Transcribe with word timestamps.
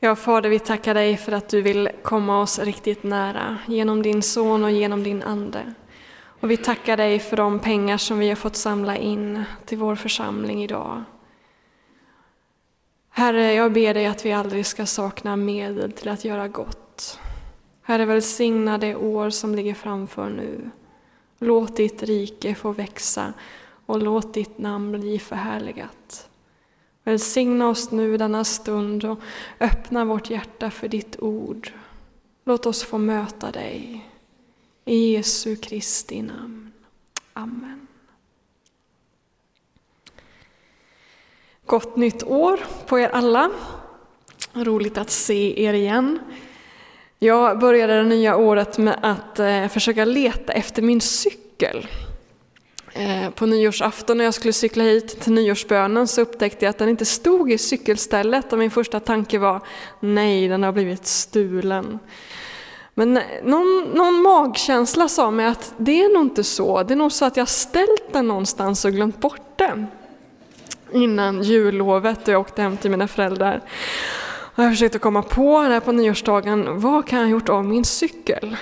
Ja, 0.00 0.16
Fader, 0.16 0.48
vi 0.48 0.58
tackar 0.58 0.94
dig 0.94 1.16
för 1.16 1.32
att 1.32 1.48
du 1.48 1.62
vill 1.62 1.88
komma 2.02 2.40
oss 2.40 2.58
riktigt 2.58 3.02
nära 3.02 3.58
genom 3.66 4.02
din 4.02 4.22
son 4.22 4.64
och 4.64 4.70
genom 4.70 5.02
din 5.02 5.22
ande. 5.22 5.74
Och 6.40 6.50
vi 6.50 6.56
tackar 6.56 6.96
dig 6.96 7.18
för 7.18 7.36
de 7.36 7.58
pengar 7.58 7.98
som 7.98 8.18
vi 8.18 8.28
har 8.28 8.36
fått 8.36 8.56
samla 8.56 8.96
in 8.96 9.44
till 9.64 9.78
vår 9.78 9.96
församling 9.96 10.64
idag. 10.64 11.04
Herre, 13.10 13.52
jag 13.52 13.72
ber 13.72 13.94
dig 13.94 14.06
att 14.06 14.24
vi 14.24 14.32
aldrig 14.32 14.66
ska 14.66 14.86
sakna 14.86 15.36
medel 15.36 15.92
till 15.92 16.08
att 16.08 16.24
göra 16.24 16.48
gott. 16.48 17.20
Herre, 17.82 18.04
välsigna 18.04 18.78
det 18.78 18.96
år 18.96 19.30
som 19.30 19.54
ligger 19.54 19.74
framför 19.74 20.28
nu. 20.28 20.70
Låt 21.38 21.76
ditt 21.76 22.02
rike 22.02 22.54
få 22.54 22.72
växa 22.72 23.32
och 23.86 24.02
låt 24.02 24.34
ditt 24.34 24.58
namn 24.58 25.00
bli 25.00 25.18
förhärligat. 25.18 26.27
Välsigna 27.08 27.68
oss 27.68 27.90
nu 27.90 28.16
denna 28.16 28.44
stund 28.44 29.04
och 29.04 29.18
öppna 29.60 30.04
vårt 30.04 30.30
hjärta 30.30 30.70
för 30.70 30.88
ditt 30.88 31.16
ord. 31.20 31.70
Låt 32.44 32.66
oss 32.66 32.82
få 32.82 32.98
möta 32.98 33.50
dig. 33.50 34.06
I 34.84 35.12
Jesu 35.12 35.56
Kristi 35.56 36.22
namn. 36.22 36.72
Amen. 37.32 37.86
Gott 41.66 41.96
nytt 41.96 42.22
år 42.22 42.60
på 42.86 42.98
er 42.98 43.08
alla. 43.08 43.50
Roligt 44.52 44.98
att 44.98 45.10
se 45.10 45.62
er 45.64 45.72
igen. 45.72 46.18
Jag 47.18 47.58
började 47.58 47.94
det 47.94 48.04
nya 48.08 48.36
året 48.36 48.78
med 48.78 48.98
att 49.02 49.38
eh, 49.38 49.68
försöka 49.68 50.04
leta 50.04 50.52
efter 50.52 50.82
min 50.82 51.00
cykel. 51.00 51.86
Eh, 52.98 53.30
på 53.30 53.46
nyårsafton 53.46 54.18
när 54.18 54.24
jag 54.24 54.34
skulle 54.34 54.52
cykla 54.52 54.84
hit 54.84 55.20
till 55.20 55.32
nyårsbönen 55.32 56.08
så 56.08 56.20
upptäckte 56.20 56.64
jag 56.64 56.70
att 56.70 56.78
den 56.78 56.88
inte 56.88 57.04
stod 57.04 57.52
i 57.52 57.58
cykelstället 57.58 58.52
och 58.52 58.58
min 58.58 58.70
första 58.70 59.00
tanke 59.00 59.38
var 59.38 59.60
nej, 60.00 60.48
den 60.48 60.62
har 60.62 60.72
blivit 60.72 61.06
stulen. 61.06 61.98
Men 62.94 63.20
någon, 63.42 63.90
någon, 63.94 64.22
magkänsla 64.22 65.08
sa 65.08 65.30
mig 65.30 65.46
att 65.46 65.74
det 65.76 66.02
är 66.02 66.14
nog 66.14 66.22
inte 66.22 66.44
så, 66.44 66.82
det 66.82 66.94
är 66.94 66.96
nog 66.96 67.12
så 67.12 67.24
att 67.24 67.36
jag 67.36 67.48
ställt 67.48 68.12
den 68.12 68.28
någonstans 68.28 68.84
och 68.84 68.92
glömt 68.92 69.20
bort 69.20 69.58
den. 69.58 69.86
Innan 70.92 71.42
jullovet 71.42 72.28
och 72.28 72.34
jag 72.34 72.40
åkte 72.40 72.62
hem 72.62 72.76
till 72.76 72.90
mina 72.90 73.08
föräldrar. 73.08 73.62
Och 74.30 74.64
jag 74.64 74.72
försökte 74.72 74.98
komma 74.98 75.22
på 75.22 75.58
här 75.58 75.80
på 75.80 75.92
nyårsdagen, 75.92 76.80
vad 76.80 77.06
kan 77.06 77.18
jag 77.18 77.26
ha 77.26 77.30
gjort 77.30 77.48
av 77.48 77.64
min 77.64 77.84
cykel? 77.84 78.56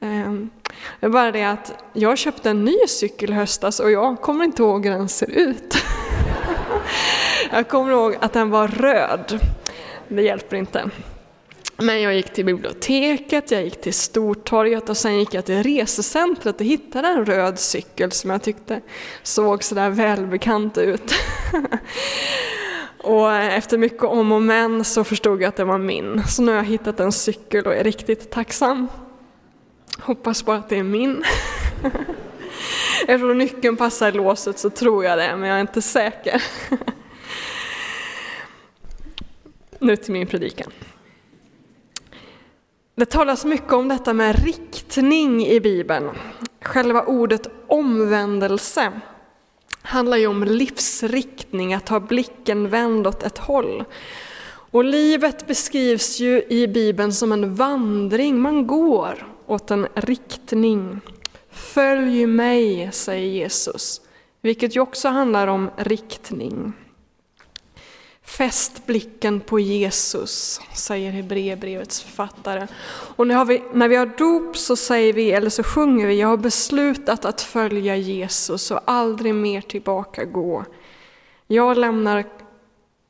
Ehm, 0.00 0.50
det 1.00 1.06
är 1.06 1.10
bara 1.10 1.32
det 1.32 1.44
att 1.44 1.72
jag 1.92 2.18
köpte 2.18 2.50
en 2.50 2.64
ny 2.64 2.76
cykel 2.88 3.30
i 3.30 3.34
höstas 3.34 3.80
och 3.80 3.90
jag 3.90 4.20
kommer 4.20 4.44
inte 4.44 4.62
ihåg 4.62 4.86
hur 4.86 4.92
den 4.92 5.08
ser 5.08 5.30
ut. 5.30 5.76
Jag 7.50 7.68
kommer 7.68 7.92
ihåg 7.92 8.16
att 8.20 8.32
den 8.32 8.50
var 8.50 8.68
röd. 8.68 9.40
Det 10.08 10.22
hjälper 10.22 10.56
inte. 10.56 10.90
Men 11.76 12.02
jag 12.02 12.14
gick 12.14 12.32
till 12.32 12.44
biblioteket, 12.44 13.50
jag 13.50 13.64
gick 13.64 13.80
till 13.80 13.94
Stortorget 13.94 14.88
och 14.88 14.96
sen 14.96 15.18
gick 15.18 15.34
jag 15.34 15.44
till 15.44 15.62
resecentret 15.62 16.60
och 16.60 16.66
hittade 16.66 17.08
en 17.08 17.26
röd 17.26 17.58
cykel 17.58 18.12
som 18.12 18.30
jag 18.30 18.42
tyckte 18.42 18.80
såg 19.22 19.64
sådär 19.64 19.90
välbekant 19.90 20.78
ut. 20.78 21.14
Och 23.04 23.32
efter 23.32 23.78
mycket 23.78 24.02
om 24.02 24.32
och 24.32 24.42
men 24.42 24.84
så 24.84 25.04
förstod 25.04 25.42
jag 25.42 25.48
att 25.48 25.56
det 25.56 25.64
var 25.64 25.78
min. 25.78 26.22
Så 26.28 26.42
nu 26.42 26.52
har 26.52 26.56
jag 26.56 26.64
hittat 26.64 27.00
en 27.00 27.12
cykel 27.12 27.66
och 27.66 27.74
är 27.74 27.84
riktigt 27.84 28.30
tacksam. 28.30 28.88
Hoppas 29.98 30.44
bara 30.44 30.56
att 30.56 30.68
det 30.68 30.78
är 30.78 30.82
min. 30.82 31.24
Eftersom 33.00 33.38
nyckeln 33.38 33.76
passar 33.76 34.08
i 34.08 34.12
låset 34.12 34.58
så 34.58 34.70
tror 34.70 35.04
jag 35.04 35.18
det, 35.18 35.36
men 35.36 35.48
jag 35.48 35.56
är 35.56 35.60
inte 35.60 35.82
säker. 35.82 36.42
Nu 39.78 39.96
till 39.96 40.12
min 40.12 40.26
predikan. 40.26 40.72
Det 42.94 43.04
talas 43.04 43.44
mycket 43.44 43.72
om 43.72 43.88
detta 43.88 44.12
med 44.12 44.44
riktning 44.44 45.46
i 45.46 45.60
Bibeln. 45.60 46.10
Själva 46.62 47.02
ordet 47.02 47.46
omvändelse 47.66 48.92
handlar 49.82 50.16
ju 50.16 50.26
om 50.26 50.44
livsriktning, 50.44 51.74
att 51.74 51.88
ha 51.88 52.00
blicken 52.00 52.68
vänd 52.68 53.06
åt 53.06 53.22
ett 53.22 53.38
håll. 53.38 53.84
Och 54.70 54.84
livet 54.84 55.46
beskrivs 55.46 56.20
ju 56.20 56.42
i 56.48 56.68
Bibeln 56.68 57.12
som 57.12 57.32
en 57.32 57.54
vandring, 57.54 58.40
man 58.40 58.66
går 58.66 59.33
åt 59.46 59.70
en 59.70 59.88
riktning. 59.94 61.00
Följ 61.50 62.26
mig, 62.26 62.88
säger 62.92 63.26
Jesus, 63.26 64.00
vilket 64.40 64.76
ju 64.76 64.80
också 64.80 65.08
handlar 65.08 65.46
om 65.46 65.70
riktning. 65.76 66.72
Fäst 68.22 68.86
blicken 68.86 69.40
på 69.40 69.60
Jesus, 69.60 70.60
säger 70.74 71.10
Hebreerbrevets 71.10 72.02
författare. 72.02 72.66
Och 73.16 73.26
när 73.26 73.44
vi, 73.44 73.62
när 73.72 73.88
vi 73.88 73.96
har 73.96 74.06
dop 74.06 74.56
så 74.56 74.76
säger 74.76 75.12
vi, 75.12 75.30
eller 75.32 75.50
så 75.50 75.62
sjunger 75.62 76.06
vi, 76.06 76.20
jag 76.20 76.28
har 76.28 76.36
beslutat 76.36 77.24
att 77.24 77.40
följa 77.40 77.96
Jesus 77.96 78.70
och 78.70 78.80
aldrig 78.84 79.34
mer 79.34 79.60
tillbaka 79.60 80.24
gå. 80.24 80.64
Jag 81.46 81.78
lämnar 81.78 82.24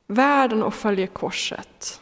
världen 0.07 0.63
och 0.63 0.75
följer 0.75 1.07
korset. 1.07 2.01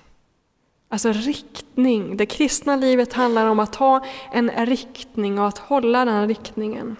Alltså 0.92 1.12
riktning, 1.12 2.16
det 2.16 2.26
kristna 2.26 2.76
livet 2.76 3.12
handlar 3.12 3.46
om 3.46 3.60
att 3.60 3.74
ha 3.74 4.04
en 4.32 4.66
riktning 4.66 5.38
och 5.38 5.46
att 5.48 5.58
hålla 5.58 6.04
den 6.04 6.28
riktningen. 6.28 6.96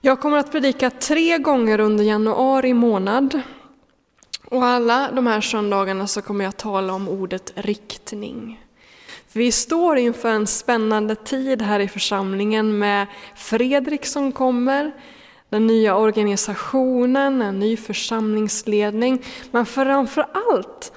Jag 0.00 0.20
kommer 0.20 0.38
att 0.38 0.52
predika 0.52 0.90
tre 0.90 1.38
gånger 1.38 1.80
under 1.80 2.04
januari 2.04 2.74
månad. 2.74 3.40
Och 4.44 4.64
alla 4.64 5.10
de 5.12 5.26
här 5.26 5.40
söndagarna 5.40 6.06
så 6.06 6.22
kommer 6.22 6.44
jag 6.44 6.56
tala 6.56 6.92
om 6.92 7.08
ordet 7.08 7.52
riktning. 7.56 8.64
Vi 9.32 9.52
står 9.52 9.98
inför 9.98 10.28
en 10.28 10.46
spännande 10.46 11.14
tid 11.14 11.62
här 11.62 11.80
i 11.80 11.88
församlingen 11.88 12.78
med 12.78 13.06
Fredrik 13.36 14.06
som 14.06 14.32
kommer, 14.32 14.92
den 15.48 15.66
nya 15.66 15.96
organisationen, 15.96 17.42
en 17.42 17.58
ny 17.58 17.76
församlingsledning, 17.76 19.24
men 19.50 19.66
framför 19.66 20.26
allt 20.32 20.92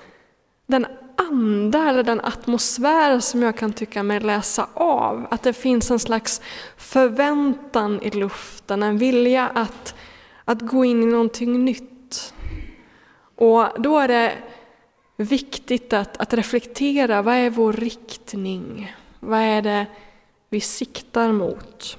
den 0.68 0.86
anda 1.16 1.90
eller 1.90 2.04
den 2.04 2.22
atmosfär 2.22 3.20
som 3.20 3.42
jag 3.42 3.58
kan 3.58 3.74
tycka 3.74 4.04
mig 4.04 4.20
läsa 4.20 4.68
av. 4.74 5.28
Att 5.32 5.44
det 5.44 5.54
finns 5.54 5.92
en 5.92 6.00
slags 6.00 6.42
förväntan 6.78 8.02
i 8.02 8.10
luften, 8.10 8.84
en 8.84 8.98
vilja 8.98 9.48
att, 9.48 9.96
att 10.46 10.62
gå 10.62 10.86
in 10.86 11.04
i 11.04 11.06
någonting 11.06 11.66
nytt. 11.66 12.34
Och 13.36 13.68
då 13.78 14.00
är 14.00 14.08
det 14.08 14.34
viktigt 15.18 15.94
att, 15.94 16.18
att 16.18 16.34
reflektera, 16.34 17.22
vad 17.22 17.36
är 17.36 17.50
vår 17.50 17.74
riktning? 17.74 18.96
Vad 19.20 19.40
är 19.40 19.62
det 19.62 19.86
vi 20.50 20.62
siktar 20.62 21.32
mot? 21.32 21.98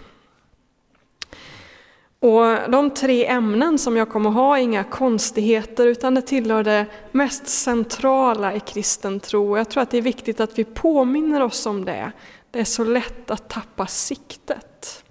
Och 2.25 2.71
de 2.71 2.91
tre 2.91 3.27
ämnen 3.27 3.79
som 3.79 3.97
jag 3.97 4.09
kommer 4.09 4.31
ha 4.31 4.59
är 4.59 4.63
inga 4.63 4.85
konstigheter 4.85 5.87
utan 5.87 6.15
det 6.15 6.23
tillhör 6.23 6.65
det 6.65 6.87
mest 7.13 7.47
centrala 7.47 8.55
i 8.55 8.61
kristen 8.61 9.21
tro. 9.21 9.57
Jag 9.57 9.69
tror 9.71 9.83
att 9.83 9.91
det 9.91 9.99
är 9.99 10.03
viktigt 10.03 10.41
att 10.41 10.59
vi 10.59 10.65
påminner 10.65 11.41
oss 11.43 11.67
om 11.67 11.85
det. 11.85 12.13
Det 12.51 12.61
är 12.61 12.65
så 12.65 12.85
lätt 12.85 13.31
att 13.31 13.49
tappa 13.49 13.87
siktet. 13.87 15.05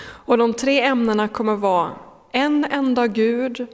Och 0.00 0.38
de 0.38 0.54
tre 0.54 0.80
ämnena 0.80 1.28
kommer 1.28 1.54
vara 1.54 1.92
en 2.32 2.64
enda 2.64 3.06
Gud, 3.06 3.66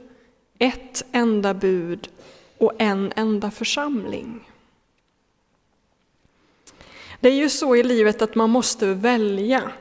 ett 0.59 1.05
enda 1.11 1.53
bud 1.53 2.09
och 2.57 2.73
en 2.77 3.13
enda 3.15 3.51
församling. 3.51 4.49
Det 7.19 7.29
är 7.29 7.35
ju 7.35 7.49
så 7.49 7.75
i 7.75 7.83
livet 7.83 8.21
att 8.21 8.35
man 8.35 8.49
måste 8.49 8.93
välja. 8.93 9.71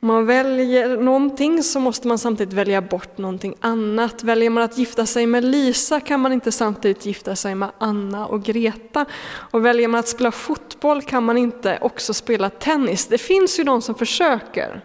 Om 0.00 0.08
man 0.08 0.26
väljer 0.26 0.96
någonting 0.96 1.62
så 1.62 1.80
måste 1.80 2.08
man 2.08 2.18
samtidigt 2.18 2.54
välja 2.54 2.82
bort 2.82 3.18
någonting 3.18 3.54
annat. 3.60 4.22
Väljer 4.22 4.50
man 4.50 4.62
att 4.62 4.78
gifta 4.78 5.06
sig 5.06 5.26
med 5.26 5.44
Lisa 5.44 6.00
kan 6.00 6.20
man 6.20 6.32
inte 6.32 6.52
samtidigt 6.52 7.06
gifta 7.06 7.36
sig 7.36 7.54
med 7.54 7.70
Anna 7.78 8.26
och 8.26 8.42
Greta. 8.42 9.06
Och 9.28 9.64
väljer 9.64 9.88
man 9.88 10.00
att 10.00 10.08
spela 10.08 10.30
fotboll 10.30 11.02
kan 11.02 11.24
man 11.24 11.38
inte 11.38 11.78
också 11.82 12.14
spela 12.14 12.50
tennis. 12.50 13.06
Det 13.06 13.18
finns 13.18 13.60
ju 13.60 13.64
de 13.64 13.82
som 13.82 13.94
försöker. 13.94 14.84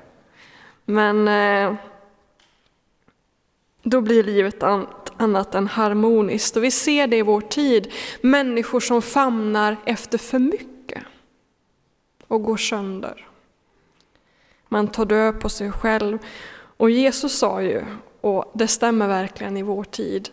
Men 0.85 1.27
eh, 1.27 1.75
då 3.83 4.01
blir 4.01 4.23
livet 4.23 4.63
annat 5.17 5.55
än 5.55 5.67
harmoniskt. 5.67 6.57
Och 6.57 6.63
vi 6.63 6.71
ser 6.71 7.07
det 7.07 7.17
i 7.17 7.21
vår 7.21 7.41
tid. 7.41 7.91
Människor 8.21 8.79
som 8.79 9.01
famnar 9.01 9.77
efter 9.85 10.17
för 10.17 10.39
mycket 10.39 11.03
och 12.27 12.43
går 12.43 12.57
sönder. 12.57 13.27
Man 14.73 14.87
tar 14.87 15.05
död 15.05 15.39
på 15.39 15.49
sig 15.49 15.71
själv. 15.71 16.19
Och 16.77 16.89
Jesus 16.89 17.37
sa 17.37 17.61
ju, 17.61 17.85
och 18.21 18.51
det 18.53 18.67
stämmer 18.67 19.07
verkligen 19.07 19.57
i 19.57 19.63
vår 19.63 19.83
tid, 19.83 20.29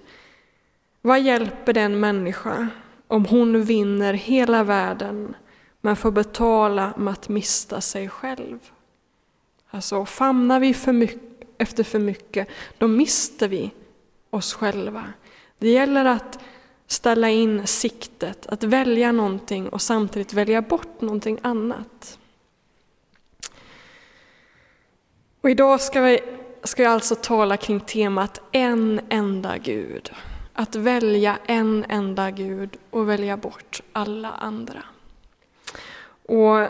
vad 1.03 1.21
hjälper 1.21 1.73
den 1.73 2.01
människa 2.01 2.69
om 3.09 3.25
hon 3.25 3.63
vinner 3.63 4.15
hela 4.15 4.65
världen 4.65 5.37
men 5.81 5.97
får 5.97 6.11
betala 6.11 6.93
med 6.97 7.13
att 7.13 7.29
mista 7.29 7.81
sig 7.81 8.09
själv? 8.09 8.59
Alltså 9.71 10.05
famnar 10.05 10.61
vi 10.61 10.75
för 10.75 10.93
mycket, 10.93 11.23
efter 11.59 11.85
för 11.85 11.99
mycket, 11.99 12.49
då 12.79 12.89
mister 12.89 13.49
vi 13.49 13.71
oss 14.31 14.55
själva. 14.55 15.05
Det 15.59 15.69
gäller 15.71 16.05
att 16.05 16.39
ställa 16.87 17.31
in 17.31 17.67
siktet, 17.67 18.47
att 18.47 18.63
välja 18.63 19.13
någonting 19.13 19.69
och 19.69 19.83
samtidigt 19.83 20.33
välja 20.33 20.63
bort 20.63 21.01
någonting 21.01 21.39
annat. 21.43 22.20
Och 25.41 25.51
idag 25.51 25.81
ska, 25.81 26.01
vi, 26.01 26.21
ska 26.65 26.83
jag 26.83 26.93
alltså 26.93 27.15
tala 27.15 27.57
kring 27.57 27.81
temat 27.81 28.41
en 28.53 29.01
enda 29.09 29.59
Gud. 29.59 30.13
Att 30.53 30.75
välja 30.75 31.39
en 31.47 31.85
enda 31.89 32.31
Gud 32.31 32.77
och 32.91 33.09
välja 33.09 33.37
bort 33.37 33.83
alla 33.93 34.31
andra. 34.31 34.83
Och 36.27 36.67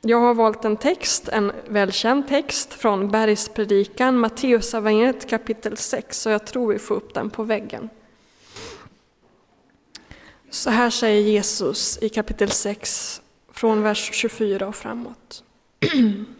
jag 0.00 0.20
har 0.20 0.34
valt 0.34 0.64
en 0.64 0.76
text, 0.76 1.28
en 1.28 1.52
välkänd 1.68 2.28
text 2.28 2.74
från 2.74 3.10
Bergspredikan, 3.10 4.18
Matteusevangeliet 4.18 5.30
kapitel 5.30 5.76
6, 5.76 6.20
så 6.20 6.30
jag 6.30 6.46
tror 6.46 6.72
vi 6.72 6.78
får 6.78 6.94
upp 6.94 7.14
den 7.14 7.30
på 7.30 7.42
väggen. 7.42 7.88
Så 10.50 10.70
här 10.70 10.90
säger 10.90 11.22
Jesus 11.22 11.98
i 12.02 12.08
kapitel 12.08 12.50
6, 12.50 13.22
från 13.52 13.82
vers 13.82 14.10
24 14.12 14.68
och 14.68 14.76
framåt. 14.76 15.44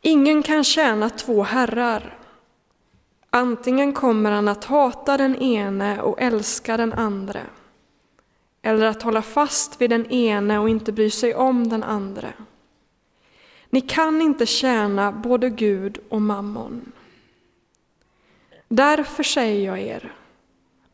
Ingen 0.00 0.42
kan 0.42 0.64
tjäna 0.64 1.10
två 1.10 1.42
herrar. 1.42 2.18
Antingen 3.30 3.92
kommer 3.92 4.30
han 4.30 4.48
att 4.48 4.64
hata 4.64 5.16
den 5.16 5.36
ene 5.36 6.00
och 6.02 6.20
älska 6.20 6.76
den 6.76 6.92
andre, 6.92 7.42
eller 8.62 8.86
att 8.86 9.02
hålla 9.02 9.22
fast 9.22 9.80
vid 9.80 9.90
den 9.90 10.06
ene 10.06 10.58
och 10.58 10.68
inte 10.68 10.92
bry 10.92 11.10
sig 11.10 11.34
om 11.34 11.68
den 11.68 11.82
andre. 11.82 12.32
Ni 13.70 13.80
kan 13.80 14.22
inte 14.22 14.46
tjäna 14.46 15.12
både 15.12 15.50
Gud 15.50 15.98
och 16.08 16.22
mammon. 16.22 16.92
Därför 18.68 19.22
säger 19.22 19.66
jag 19.66 19.80
er, 19.80 20.12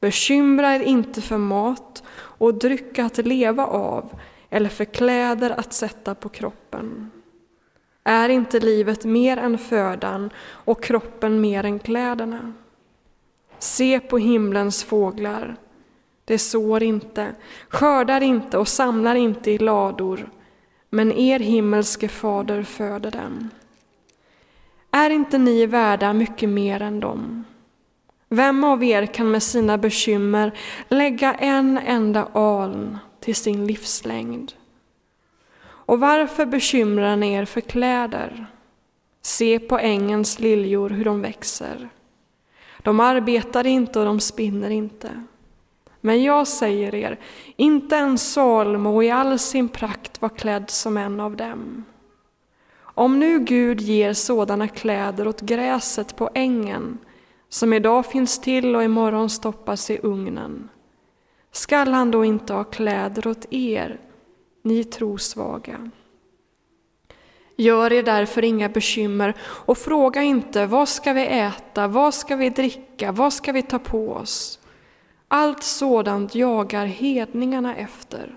bekymra 0.00 0.74
er 0.74 0.80
inte 0.80 1.22
för 1.22 1.38
mat 1.38 2.02
och 2.16 2.54
dryck 2.54 2.98
att 2.98 3.18
leva 3.18 3.66
av 3.66 4.20
eller 4.50 4.68
för 4.68 4.84
kläder 4.84 5.50
att 5.50 5.72
sätta 5.72 6.14
på 6.14 6.28
kroppen. 6.28 7.10
Är 8.08 8.28
inte 8.28 8.60
livet 8.60 9.04
mer 9.04 9.36
än 9.36 9.58
födan 9.58 10.30
och 10.48 10.82
kroppen 10.82 11.40
mer 11.40 11.64
än 11.64 11.78
kläderna? 11.78 12.52
Se 13.58 14.00
på 14.00 14.18
himlens 14.18 14.84
fåglar. 14.84 15.56
De 16.24 16.38
sår 16.38 16.82
inte, 16.82 17.34
skördar 17.68 18.20
inte 18.20 18.58
och 18.58 18.68
samlar 18.68 19.14
inte 19.14 19.50
i 19.50 19.58
lador, 19.58 20.30
men 20.90 21.12
er 21.12 21.38
himmelske 21.38 22.08
fader 22.08 22.62
föder 22.62 23.10
dem. 23.10 23.50
Är 24.90 25.10
inte 25.10 25.38
ni 25.38 25.66
värda 25.66 26.12
mycket 26.12 26.48
mer 26.48 26.82
än 26.82 27.00
dem? 27.00 27.44
Vem 28.28 28.64
av 28.64 28.84
er 28.84 29.06
kan 29.06 29.30
med 29.30 29.42
sina 29.42 29.78
bekymmer 29.78 30.58
lägga 30.88 31.34
en 31.34 31.78
enda 31.78 32.28
aln 32.32 32.98
till 33.20 33.34
sin 33.34 33.66
livslängd? 33.66 34.52
Och 35.86 36.00
varför 36.00 36.46
bekymrar 36.46 37.16
ni 37.16 37.32
er 37.32 37.44
för 37.44 37.60
kläder? 37.60 38.46
Se 39.22 39.58
på 39.58 39.78
ängens 39.78 40.38
liljor 40.38 40.90
hur 40.90 41.04
de 41.04 41.20
växer. 41.20 41.88
De 42.78 43.00
arbetar 43.00 43.66
inte 43.66 43.98
och 43.98 44.04
de 44.04 44.20
spinner 44.20 44.70
inte. 44.70 45.22
Men 46.00 46.22
jag 46.22 46.48
säger 46.48 46.94
er, 46.94 47.18
inte 47.56 47.96
en 47.96 48.18
Salmo 48.18 49.02
i 49.02 49.10
all 49.10 49.38
sin 49.38 49.68
prakt 49.68 50.22
var 50.22 50.28
klädd 50.28 50.70
som 50.70 50.96
en 50.96 51.20
av 51.20 51.36
dem. 51.36 51.84
Om 52.78 53.18
nu 53.18 53.38
Gud 53.38 53.80
ger 53.80 54.12
sådana 54.12 54.68
kläder 54.68 55.28
åt 55.28 55.40
gräset 55.40 56.16
på 56.16 56.30
ängen, 56.34 56.98
som 57.48 57.72
idag 57.72 58.06
finns 58.06 58.40
till 58.40 58.76
och 58.76 58.84
imorgon 58.84 59.30
stoppas 59.30 59.90
i 59.90 59.98
ugnen, 60.02 60.68
skall 61.52 61.92
han 61.92 62.10
då 62.10 62.24
inte 62.24 62.52
ha 62.52 62.64
kläder 62.64 63.26
åt 63.26 63.46
er, 63.50 64.00
ni 64.66 64.84
trosvaga. 64.84 65.90
Gör 67.56 67.92
er 67.92 68.02
därför 68.02 68.44
inga 68.44 68.68
bekymmer 68.68 69.34
och 69.40 69.78
fråga 69.78 70.22
inte 70.22 70.66
vad 70.66 70.88
ska 70.88 71.12
vi 71.12 71.26
äta, 71.26 71.88
vad 71.88 72.14
ska 72.14 72.36
vi 72.36 72.50
dricka, 72.50 73.12
vad 73.12 73.32
ska 73.32 73.52
vi 73.52 73.62
ta 73.62 73.78
på 73.78 74.12
oss? 74.12 74.60
Allt 75.28 75.62
sådant 75.62 76.34
jagar 76.34 76.86
hedningarna 76.86 77.76
efter. 77.76 78.36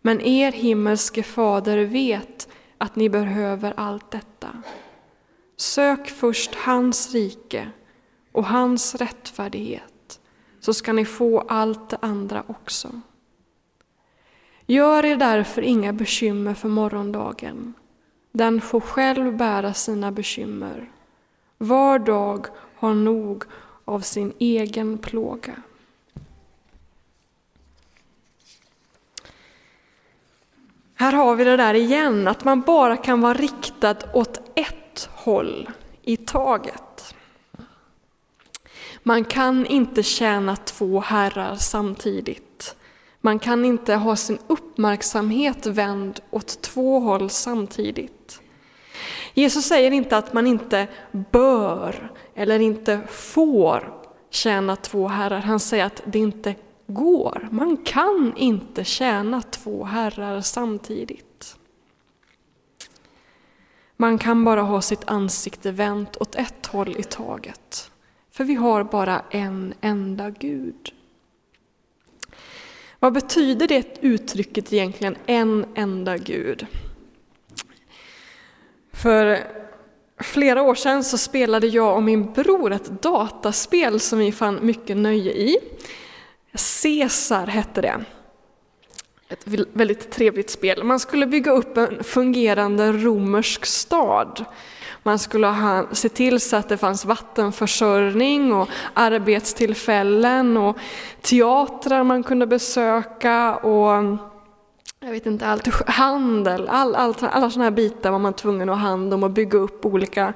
Men 0.00 0.20
er 0.20 0.52
himmelske 0.52 1.22
fader 1.22 1.78
vet 1.78 2.48
att 2.78 2.96
ni 2.96 3.08
behöver 3.08 3.74
allt 3.76 4.10
detta. 4.10 4.62
Sök 5.56 6.08
först 6.08 6.54
hans 6.54 7.12
rike 7.12 7.70
och 8.32 8.46
hans 8.46 8.94
rättfärdighet, 8.94 10.20
så 10.60 10.74
ska 10.74 10.92
ni 10.92 11.04
få 11.04 11.40
allt 11.40 11.90
det 11.90 11.98
andra 12.00 12.44
också. 12.46 12.88
Gör 14.72 15.04
er 15.04 15.16
därför 15.16 15.62
inga 15.62 15.92
bekymmer 15.92 16.54
för 16.54 16.68
morgondagen. 16.68 17.74
Den 18.32 18.60
får 18.60 18.80
själv 18.80 19.36
bära 19.36 19.74
sina 19.74 20.12
bekymmer. 20.12 20.90
Var 21.58 21.98
dag 21.98 22.46
har 22.76 22.94
nog 22.94 23.44
av 23.84 24.00
sin 24.00 24.32
egen 24.38 24.98
plåga. 24.98 25.62
Här 30.94 31.12
har 31.12 31.36
vi 31.36 31.44
det 31.44 31.56
där 31.56 31.74
igen, 31.74 32.28
att 32.28 32.44
man 32.44 32.60
bara 32.60 32.96
kan 32.96 33.20
vara 33.20 33.34
riktad 33.34 33.96
åt 34.14 34.58
ett 34.58 35.08
håll 35.12 35.70
i 36.02 36.16
taget. 36.16 37.14
Man 39.02 39.24
kan 39.24 39.66
inte 39.66 40.02
tjäna 40.02 40.56
två 40.56 41.00
herrar 41.00 41.56
samtidigt. 41.56 42.51
Man 43.24 43.38
kan 43.38 43.64
inte 43.64 43.94
ha 43.94 44.16
sin 44.16 44.38
uppmärksamhet 44.46 45.66
vänd 45.66 46.20
åt 46.30 46.62
två 46.62 47.00
håll 47.00 47.30
samtidigt. 47.30 48.40
Jesus 49.34 49.64
säger 49.64 49.90
inte 49.90 50.16
att 50.16 50.32
man 50.32 50.46
inte 50.46 50.88
bör 51.30 52.12
eller 52.34 52.58
inte 52.58 53.00
får 53.08 53.94
tjäna 54.30 54.76
två 54.76 55.08
herrar. 55.08 55.38
Han 55.38 55.60
säger 55.60 55.84
att 55.84 56.02
det 56.04 56.18
inte 56.18 56.54
går. 56.86 57.48
Man 57.50 57.76
kan 57.76 58.32
inte 58.36 58.84
tjäna 58.84 59.42
två 59.42 59.84
herrar 59.84 60.40
samtidigt. 60.40 61.56
Man 63.96 64.18
kan 64.18 64.44
bara 64.44 64.62
ha 64.62 64.80
sitt 64.80 65.04
ansikte 65.08 65.70
vänt 65.70 66.16
åt 66.16 66.34
ett 66.34 66.66
håll 66.66 66.96
i 66.98 67.02
taget. 67.02 67.90
För 68.30 68.44
vi 68.44 68.54
har 68.54 68.84
bara 68.84 69.22
en 69.30 69.74
enda 69.80 70.30
Gud. 70.30 70.92
Vad 73.02 73.12
betyder 73.12 73.68
det 73.68 73.98
uttrycket 74.00 74.72
egentligen, 74.72 75.16
en 75.26 75.66
enda 75.74 76.16
Gud? 76.16 76.66
För 78.92 79.38
flera 80.20 80.62
år 80.62 80.74
sedan 80.74 81.04
så 81.04 81.18
spelade 81.18 81.66
jag 81.66 81.96
och 81.96 82.02
min 82.02 82.32
bror 82.32 82.72
ett 82.72 83.02
dataspel 83.02 84.00
som 84.00 84.18
vi 84.18 84.32
fann 84.32 84.58
mycket 84.62 84.96
nöje 84.96 85.32
i. 85.32 85.56
Caesar 86.82 87.46
hette 87.46 87.80
det. 87.80 88.04
Ett 89.28 89.46
väldigt 89.72 90.10
trevligt 90.10 90.50
spel. 90.50 90.84
Man 90.84 91.00
skulle 91.00 91.26
bygga 91.26 91.52
upp 91.52 91.76
en 91.76 92.04
fungerande 92.04 92.92
romersk 92.92 93.66
stad. 93.66 94.44
Man 95.02 95.18
skulle 95.18 95.46
ha, 95.46 95.86
se 95.92 96.08
till 96.08 96.40
så 96.40 96.56
att 96.56 96.68
det 96.68 96.76
fanns 96.76 97.04
vattenförsörjning 97.04 98.52
och 98.52 98.68
arbetstillfällen 98.94 100.56
och 100.56 100.76
teatrar 101.20 102.02
man 102.04 102.22
kunde 102.22 102.46
besöka 102.46 103.56
och 103.56 104.18
jag 105.00 105.10
vet 105.10 105.26
inte 105.26 105.46
allt, 105.46 105.88
handel, 105.88 106.68
all, 106.68 106.94
all, 106.94 107.14
alla 107.20 107.50
sådana 107.50 107.64
här 107.64 107.70
bitar 107.70 108.10
var 108.10 108.18
man 108.18 108.32
tvungen 108.32 108.68
att 108.68 108.78
ha 108.78 108.88
hand 108.88 109.14
om 109.14 109.22
och 109.22 109.30
bygga 109.30 109.58
upp 109.58 109.86
olika 109.86 110.32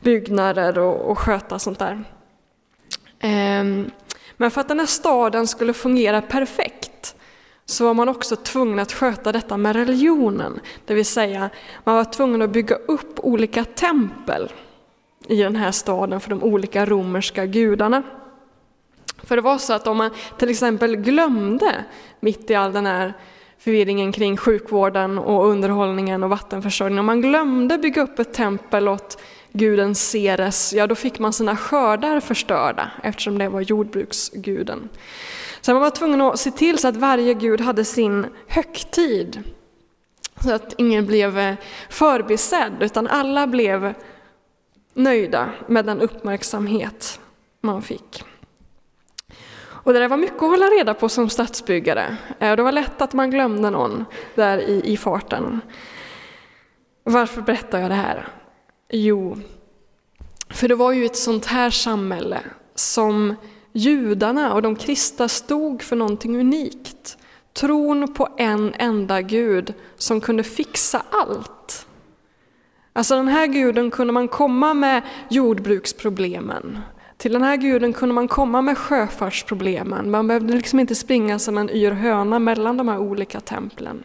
byggnader 0.00 0.78
och, 0.78 1.10
och 1.10 1.18
sköta 1.18 1.58
sånt 1.58 1.78
där. 1.78 2.04
Ehm, 3.20 3.90
men 4.36 4.50
för 4.50 4.60
att 4.60 4.68
den 4.68 4.78
här 4.78 4.86
staden 4.86 5.46
skulle 5.46 5.72
fungera 5.72 6.22
perfekt 6.22 6.85
så 7.66 7.84
var 7.84 7.94
man 7.94 8.08
också 8.08 8.36
tvungen 8.36 8.78
att 8.78 8.92
sköta 8.92 9.32
detta 9.32 9.56
med 9.56 9.76
religionen. 9.76 10.60
Det 10.84 10.94
vill 10.94 11.06
säga, 11.06 11.50
man 11.84 11.94
var 11.94 12.04
tvungen 12.04 12.42
att 12.42 12.50
bygga 12.50 12.76
upp 12.76 13.20
olika 13.20 13.64
tempel 13.64 14.52
i 15.28 15.42
den 15.42 15.56
här 15.56 15.70
staden 15.70 16.20
för 16.20 16.30
de 16.30 16.42
olika 16.42 16.86
romerska 16.86 17.46
gudarna. 17.46 18.02
För 19.22 19.36
det 19.36 19.42
var 19.42 19.58
så 19.58 19.72
att 19.72 19.86
om 19.86 19.96
man 19.96 20.10
till 20.38 20.50
exempel 20.50 20.96
glömde, 20.96 21.84
mitt 22.20 22.50
i 22.50 22.54
all 22.54 22.72
den 22.72 22.86
här 22.86 23.14
förvirringen 23.58 24.12
kring 24.12 24.36
sjukvården 24.36 25.18
och 25.18 25.46
underhållningen 25.46 26.24
och 26.24 26.30
vattenförsörjningen, 26.30 26.98
om 26.98 27.06
man 27.06 27.20
glömde 27.20 27.78
bygga 27.78 28.02
upp 28.02 28.18
ett 28.18 28.34
tempel 28.34 28.88
åt 28.88 29.22
guden 29.52 29.94
Ceres, 29.94 30.72
ja 30.72 30.86
då 30.86 30.94
fick 30.94 31.18
man 31.18 31.32
sina 31.32 31.56
skördar 31.56 32.20
förstörda 32.20 32.90
eftersom 33.02 33.38
det 33.38 33.48
var 33.48 33.60
jordbruksguden. 33.60 34.88
Så 35.66 35.72
man 35.72 35.82
var 35.82 35.90
tvungen 35.90 36.20
att 36.20 36.40
se 36.40 36.50
till 36.50 36.78
så 36.78 36.88
att 36.88 36.96
varje 36.96 37.34
gud 37.34 37.60
hade 37.60 37.84
sin 37.84 38.26
högtid. 38.46 39.42
Så 40.44 40.54
att 40.54 40.74
ingen 40.78 41.06
blev 41.06 41.38
eh, 41.38 41.54
förbisedd 41.90 42.72
utan 42.80 43.06
alla 43.06 43.46
blev 43.46 43.94
nöjda 44.94 45.50
med 45.66 45.84
den 45.84 46.00
uppmärksamhet 46.00 47.20
man 47.60 47.82
fick. 47.82 48.24
Och 49.58 49.92
det 49.92 49.98
där 49.98 50.08
var 50.08 50.16
mycket 50.16 50.42
att 50.42 50.50
hålla 50.50 50.66
reda 50.66 50.94
på 50.94 51.08
som 51.08 51.28
stadsbyggare. 51.28 52.16
Eh, 52.38 52.56
det 52.56 52.62
var 52.62 52.72
lätt 52.72 53.02
att 53.02 53.12
man 53.12 53.30
glömde 53.30 53.70
någon 53.70 54.04
där 54.34 54.58
i, 54.58 54.80
i 54.84 54.96
farten. 54.96 55.60
Varför 57.04 57.42
berättar 57.42 57.78
jag 57.78 57.90
det 57.90 57.94
här? 57.94 58.28
Jo, 58.90 59.36
för 60.50 60.68
det 60.68 60.74
var 60.74 60.92
ju 60.92 61.04
ett 61.04 61.16
sånt 61.16 61.46
här 61.46 61.70
samhälle 61.70 62.40
som 62.74 63.34
judarna 63.76 64.54
och 64.54 64.62
de 64.62 64.76
kristna 64.76 65.28
stod 65.28 65.82
för 65.82 65.96
någonting 65.96 66.40
unikt. 66.40 67.18
Tron 67.52 68.14
på 68.14 68.28
en 68.36 68.74
enda 68.78 69.22
Gud 69.22 69.74
som 69.96 70.20
kunde 70.20 70.42
fixa 70.42 71.02
allt. 71.10 71.86
Alltså 72.92 73.16
den 73.16 73.28
här 73.28 73.46
guden 73.46 73.90
kunde 73.90 74.12
man 74.12 74.28
komma 74.28 74.74
med 74.74 75.02
jordbruksproblemen. 75.30 76.78
Till 77.16 77.32
den 77.32 77.42
här 77.42 77.56
guden 77.56 77.92
kunde 77.92 78.14
man 78.14 78.28
komma 78.28 78.62
med 78.62 78.78
sjöfartsproblemen. 78.78 80.10
Man 80.10 80.26
behövde 80.26 80.52
liksom 80.52 80.80
inte 80.80 80.94
springa 80.94 81.38
som 81.38 81.58
en 81.58 81.70
yr 81.70 81.92
höna 81.92 82.38
mellan 82.38 82.76
de 82.76 82.88
här 82.88 82.98
olika 82.98 83.40
templen. 83.40 84.04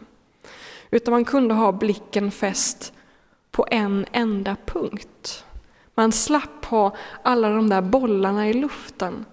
Utan 0.90 1.12
man 1.12 1.24
kunde 1.24 1.54
ha 1.54 1.72
blicken 1.72 2.30
fäst 2.30 2.92
på 3.50 3.66
en 3.70 4.06
enda 4.12 4.56
punkt. 4.66 5.44
Man 5.94 6.12
slapp 6.12 6.64
ha 6.64 6.96
alla 7.22 7.48
de 7.50 7.68
där 7.68 7.82
bollarna 7.82 8.48
i 8.48 8.52
luften. 8.52 9.24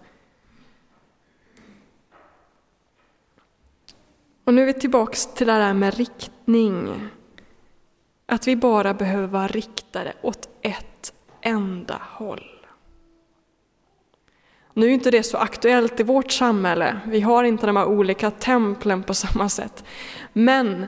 Och 4.49 4.55
nu 4.55 4.61
är 4.61 4.65
vi 4.65 4.73
tillbaka 4.73 5.17
till 5.35 5.47
det 5.47 5.53
där 5.53 5.73
med 5.73 5.97
riktning. 5.97 7.07
Att 8.25 8.47
vi 8.47 8.55
bara 8.55 8.93
behöver 8.93 9.27
vara 9.27 9.47
riktade 9.47 10.13
åt 10.21 10.49
ett 10.61 11.13
enda 11.41 12.01
håll. 12.01 12.65
Nu 14.73 14.85
är 14.85 14.89
inte 14.89 15.11
det 15.11 15.23
så 15.23 15.37
aktuellt 15.37 15.99
i 15.99 16.03
vårt 16.03 16.31
samhälle. 16.31 16.99
Vi 17.07 17.21
har 17.21 17.43
inte 17.43 17.65
de 17.65 17.75
här 17.75 17.85
olika 17.85 18.31
templen 18.31 19.03
på 19.03 19.13
samma 19.13 19.49
sätt. 19.49 19.83
Men 20.33 20.85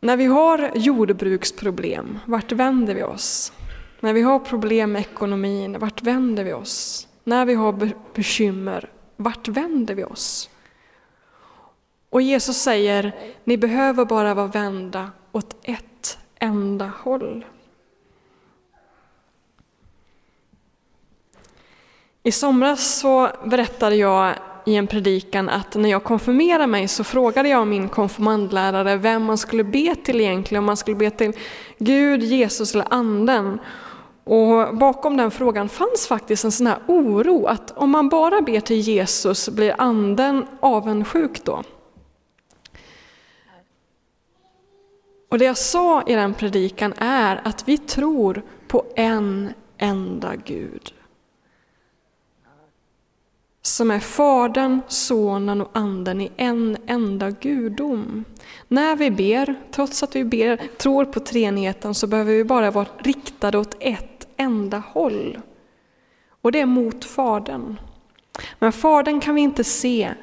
när 0.00 0.16
vi 0.16 0.24
har 0.24 0.70
jordbruksproblem, 0.74 2.18
vart 2.26 2.52
vänder 2.52 2.94
vi 2.94 3.02
oss? 3.02 3.52
När 4.00 4.12
vi 4.12 4.22
har 4.22 4.38
problem 4.38 4.92
med 4.92 5.00
ekonomin, 5.00 5.78
vart 5.78 6.02
vänder 6.02 6.44
vi 6.44 6.52
oss? 6.52 7.08
När 7.24 7.44
vi 7.44 7.54
har 7.54 7.92
bekymmer, 8.14 8.90
vart 9.16 9.48
vänder 9.48 9.94
vi 9.94 10.04
oss? 10.04 10.50
Och 12.10 12.22
Jesus 12.22 12.56
säger, 12.56 13.14
ni 13.44 13.56
behöver 13.56 14.04
bara 14.04 14.34
vara 14.34 14.46
vända 14.46 15.10
åt 15.32 15.56
ett 15.62 16.18
enda 16.38 16.92
håll. 17.02 17.44
I 22.22 22.32
somras 22.32 22.98
så 22.98 23.28
berättade 23.44 23.96
jag 23.96 24.34
i 24.66 24.76
en 24.76 24.86
predikan 24.86 25.48
att 25.48 25.74
när 25.74 25.88
jag 25.88 26.04
konfirmerade 26.04 26.66
mig 26.66 26.88
så 26.88 27.04
frågade 27.04 27.48
jag 27.48 27.66
min 27.66 27.88
konfirmandlärare 27.88 28.96
vem 28.96 29.22
man 29.22 29.38
skulle 29.38 29.64
be 29.64 29.94
till 29.94 30.20
egentligen, 30.20 30.58
om 30.58 30.66
man 30.66 30.76
skulle 30.76 30.96
be 30.96 31.10
till 31.10 31.32
Gud, 31.78 32.22
Jesus 32.22 32.74
eller 32.74 32.86
Anden. 32.90 33.58
Och 34.24 34.76
bakom 34.76 35.16
den 35.16 35.30
frågan 35.30 35.68
fanns 35.68 36.06
faktiskt 36.06 36.44
en 36.44 36.52
sån 36.52 36.66
här 36.66 36.78
oro 36.86 37.46
att 37.46 37.70
om 37.70 37.90
man 37.90 38.08
bara 38.08 38.40
ber 38.40 38.60
till 38.60 38.80
Jesus 38.80 39.48
blir 39.48 39.74
Anden 39.78 40.46
avundsjuk 40.60 41.44
då. 41.44 41.62
Och 45.30 45.38
det 45.38 45.44
jag 45.44 45.58
sa 45.58 46.02
i 46.02 46.14
den 46.14 46.34
predikan 46.34 46.92
är 46.98 47.40
att 47.44 47.68
vi 47.68 47.78
tror 47.78 48.42
på 48.68 48.84
en 48.96 49.52
enda 49.78 50.36
Gud 50.36 50.94
som 53.62 53.90
är 53.90 53.98
Fadern, 53.98 54.80
Sonen 54.88 55.60
och 55.60 55.70
Anden 55.72 56.20
i 56.20 56.32
en 56.36 56.76
enda 56.86 57.30
gudom. 57.30 58.24
När 58.68 58.96
vi 58.96 59.10
ber, 59.10 59.54
trots 59.70 60.02
att 60.02 60.16
vi 60.16 60.24
ber, 60.24 60.56
tror 60.56 61.04
på 61.04 61.20
treenigheten, 61.20 61.94
så 61.94 62.06
behöver 62.06 62.32
vi 62.32 62.44
bara 62.44 62.70
vara 62.70 62.86
riktade 62.98 63.58
åt 63.58 63.76
ett 63.80 64.28
enda 64.36 64.78
håll. 64.78 65.38
Och 66.42 66.52
det 66.52 66.60
är 66.60 66.66
mot 66.66 67.04
Fadern. 67.04 67.80
Men 68.58 68.72
Fadern 68.72 69.20
kan 69.20 69.34
vi 69.34 69.40
inte 69.40 69.64
se, 69.64 70.14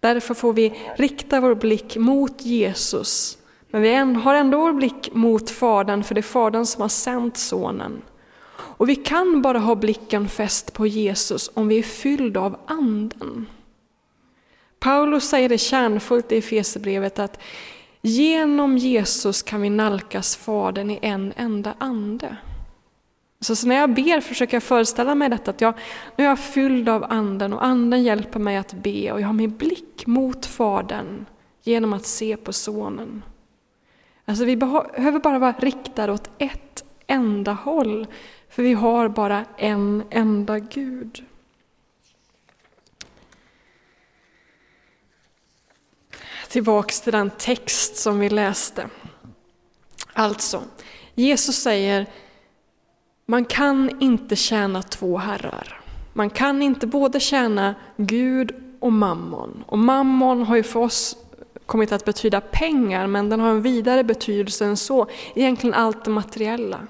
därför 0.00 0.34
får 0.34 0.52
vi 0.52 0.78
rikta 0.96 1.40
vår 1.40 1.54
blick 1.54 1.96
mot 1.96 2.42
Jesus. 2.44 3.37
Men 3.70 3.82
vi 3.82 3.94
har 3.94 4.34
ändå 4.34 4.60
vår 4.60 4.72
blick 4.72 5.10
mot 5.12 5.50
Fadern, 5.50 6.04
för 6.04 6.14
det 6.14 6.20
är 6.20 6.22
Fadern 6.22 6.66
som 6.66 6.82
har 6.82 6.88
sänt 6.88 7.36
Sonen. 7.36 8.02
Och 8.58 8.88
vi 8.88 8.96
kan 8.96 9.42
bara 9.42 9.58
ha 9.58 9.74
blicken 9.74 10.28
fäst 10.28 10.72
på 10.72 10.86
Jesus 10.86 11.50
om 11.54 11.68
vi 11.68 11.78
är 11.78 11.82
fyllda 11.82 12.40
av 12.40 12.56
Anden. 12.66 13.46
Paulus 14.80 15.28
säger 15.28 15.48
det 15.48 15.58
kärnfullt 15.58 16.32
i 16.32 16.38
Efesierbrevet 16.38 17.18
att 17.18 17.40
genom 18.02 18.78
Jesus 18.78 19.42
kan 19.42 19.60
vi 19.62 19.70
nalkas 19.70 20.36
Fadern 20.36 20.90
i 20.90 20.98
en 21.02 21.32
enda 21.36 21.74
ande. 21.78 22.36
Så, 23.40 23.56
så, 23.56 23.66
när 23.66 23.76
jag 23.76 23.94
ber 23.94 24.20
försöker 24.20 24.56
jag 24.56 24.62
föreställa 24.62 25.14
mig 25.14 25.28
detta, 25.28 25.50
att 25.50 25.60
jag, 25.60 25.74
nu 26.16 26.24
är 26.24 26.28
jag 26.28 26.38
fylld 26.38 26.88
av 26.88 27.04
Anden 27.08 27.52
och 27.52 27.64
Anden 27.64 28.02
hjälper 28.02 28.40
mig 28.40 28.56
att 28.56 28.72
be 28.72 29.12
och 29.12 29.20
jag 29.20 29.26
har 29.26 29.32
min 29.32 29.56
blick 29.56 30.06
mot 30.06 30.46
Fadern 30.46 31.26
genom 31.62 31.92
att 31.92 32.06
se 32.06 32.36
på 32.36 32.52
Sonen. 32.52 33.22
Alltså 34.28 34.44
vi 34.44 34.56
behöver 34.56 35.20
bara 35.20 35.38
vara 35.38 35.52
riktade 35.52 36.12
åt 36.12 36.30
ett 36.38 36.84
enda 37.06 37.52
håll. 37.52 38.06
För 38.48 38.62
vi 38.62 38.72
har 38.72 39.08
bara 39.08 39.44
en 39.56 40.02
enda 40.10 40.58
Gud. 40.58 41.24
Tillbaks 46.48 47.00
till 47.00 47.12
den 47.12 47.30
text 47.30 47.96
som 47.96 48.18
vi 48.18 48.28
läste. 48.28 48.88
Alltså, 50.12 50.62
Jesus 51.14 51.56
säger 51.56 52.06
man 53.26 53.44
kan 53.44 54.02
inte 54.02 54.36
tjäna 54.36 54.82
två 54.82 55.18
herrar. 55.18 55.80
Man 56.12 56.30
kan 56.30 56.62
inte 56.62 56.86
både 56.86 57.20
tjäna 57.20 57.74
Gud 57.96 58.54
och 58.80 58.92
mammon. 58.92 59.64
Och 59.66 59.78
mammon 59.78 60.42
har 60.42 60.56
ju 60.56 60.62
för 60.62 60.80
oss 60.80 61.16
kommit 61.68 61.92
att 61.92 62.04
betyda 62.04 62.40
pengar, 62.40 63.06
men 63.06 63.28
den 63.28 63.40
har 63.40 63.50
en 63.50 63.62
vidare 63.62 64.04
betydelse 64.04 64.64
än 64.64 64.76
så. 64.76 65.06
Egentligen 65.34 65.74
allt 65.74 66.04
det 66.04 66.10
materiella. 66.10 66.80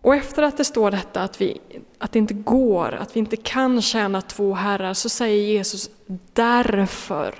Och 0.00 0.14
efter 0.14 0.42
att 0.42 0.56
det 0.56 0.64
står 0.64 0.90
detta 0.90 1.22
att, 1.22 1.40
vi, 1.40 1.60
att 1.98 2.12
det 2.12 2.18
inte 2.18 2.34
går, 2.34 2.94
att 2.94 3.16
vi 3.16 3.20
inte 3.20 3.36
kan 3.36 3.82
tjäna 3.82 4.20
två 4.20 4.54
herrar, 4.54 4.94
så 4.94 5.08
säger 5.08 5.42
Jesus 5.42 5.90
därför 6.32 7.34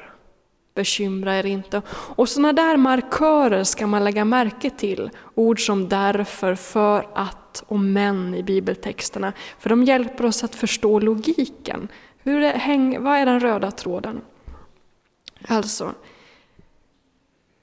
bekymra 0.75 1.39
er 1.39 1.47
inte. 1.47 1.83
Och 1.91 2.29
sådana 2.29 2.53
där 2.53 2.77
markörer 2.77 3.65
ska 3.65 3.87
man 3.87 4.05
lägga 4.05 4.25
märke 4.25 4.71
till. 4.71 5.11
Ord 5.35 5.67
som 5.67 5.89
därför, 5.89 6.55
för 6.55 7.07
att 7.15 7.65
och 7.67 7.81
men 7.81 8.35
i 8.35 8.43
bibeltexterna. 8.43 9.33
För 9.59 9.71
de 9.71 9.85
hjälper 9.85 10.27
oss 10.27 10.45
att 10.45 10.55
förstå 10.55 11.01
logiken. 11.01 11.89
Hur 12.29 12.43
är, 12.43 12.59
häng, 12.59 13.03
vad 13.03 13.17
är 13.19 13.27
den 13.27 13.41
röda 13.41 13.71
tråden? 13.71 14.21
Alltså, 15.49 15.95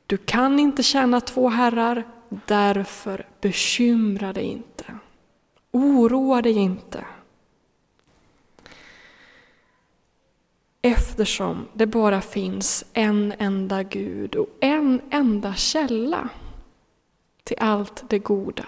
du 0.05 0.17
kan 0.17 0.59
inte 0.59 0.83
tjäna 0.83 1.21
två 1.21 1.49
herrar, 1.49 2.03
Därför 2.45 3.27
bekymra 3.41 4.33
dig 4.33 4.43
inte. 4.43 4.85
Oroa 5.71 6.41
dig 6.41 6.53
inte. 6.53 7.05
Eftersom 10.81 11.67
det 11.73 11.85
bara 11.87 12.21
finns 12.21 12.85
en 12.93 13.33
enda 13.39 13.83
Gud 13.83 14.35
och 14.35 14.49
en 14.59 15.01
enda 15.09 15.53
källa 15.53 16.29
till 17.43 17.57
allt 17.59 18.09
det 18.09 18.19
goda. 18.19 18.65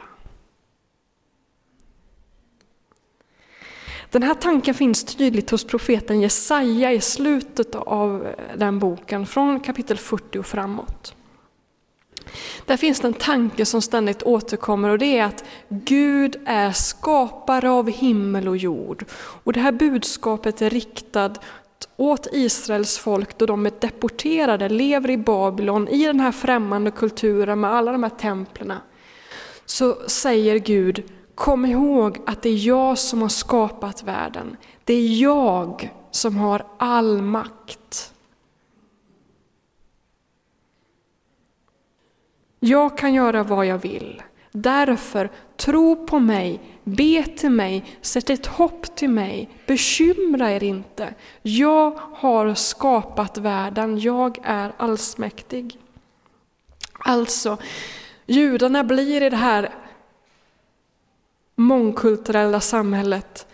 Den 4.17 4.23
här 4.23 4.33
tanken 4.33 4.73
finns 4.73 5.03
tydligt 5.03 5.49
hos 5.49 5.63
profeten 5.63 6.21
Jesaja 6.21 6.91
i 6.91 7.01
slutet 7.01 7.75
av 7.75 8.27
den 8.55 8.79
boken, 8.79 9.25
från 9.25 9.59
kapitel 9.59 9.97
40 9.97 10.39
och 10.39 10.45
framåt. 10.45 11.15
Där 12.65 12.77
finns 12.77 12.99
det 12.99 13.07
en 13.07 13.13
tanke 13.13 13.65
som 13.65 13.81
ständigt 13.81 14.23
återkommer 14.23 14.89
och 14.89 14.97
det 14.97 15.17
är 15.17 15.23
att 15.23 15.43
Gud 15.69 16.35
är 16.45 16.71
skapare 16.71 17.69
av 17.69 17.89
himmel 17.89 18.47
och 18.47 18.57
jord. 18.57 19.05
Och 19.43 19.53
det 19.53 19.59
här 19.59 19.71
budskapet 19.71 20.61
är 20.61 20.69
riktat 20.69 21.45
åt 21.97 22.27
Israels 22.31 22.97
folk 22.97 23.37
då 23.37 23.45
de 23.45 23.65
är 23.65 23.73
deporterade, 23.79 24.69
lever 24.69 25.09
i 25.09 25.17
Babylon, 25.17 25.87
i 25.87 26.05
den 26.05 26.19
här 26.19 26.31
främmande 26.31 26.91
kulturen 26.91 27.59
med 27.59 27.71
alla 27.71 27.91
de 27.91 28.03
här 28.03 28.09
templen. 28.09 28.73
Så 29.65 29.97
säger 30.07 30.57
Gud, 30.57 31.03
kom 31.37 31.65
ihåg 31.65 32.17
att 32.25 32.41
det 32.41 32.49
är 32.49 32.67
jag 32.67 32.97
som 32.97 33.21
har 33.21 33.29
skapat 33.29 34.03
världen. 34.03 34.57
Det 34.83 34.93
är 34.93 35.21
jag 35.21 35.93
som 36.11 36.37
har 36.37 36.65
all 36.77 37.21
makt. 37.21 38.13
Jag 42.59 42.97
kan 42.97 43.13
göra 43.13 43.43
vad 43.43 43.65
jag 43.65 43.77
vill. 43.77 44.21
Därför, 44.51 45.29
tro 45.57 46.07
på 46.07 46.19
mig, 46.19 46.59
be 46.83 47.23
till 47.23 47.49
mig, 47.49 47.85
sätt 48.01 48.29
ett 48.29 48.45
hopp 48.45 48.95
till 48.95 49.09
mig, 49.09 49.49
bekymra 49.67 50.51
er 50.51 50.63
inte. 50.63 51.13
Jag 51.41 51.99
har 52.13 52.53
skapat 52.53 53.37
världen, 53.37 53.99
jag 53.99 54.37
är 54.43 54.71
allsmäktig. 54.77 55.79
Alltså, 56.99 57.57
judarna 58.25 58.83
blir 58.83 59.21
i 59.21 59.29
det 59.29 59.37
här 59.37 59.86
mångkulturella 61.57 62.59
samhället 62.59 63.47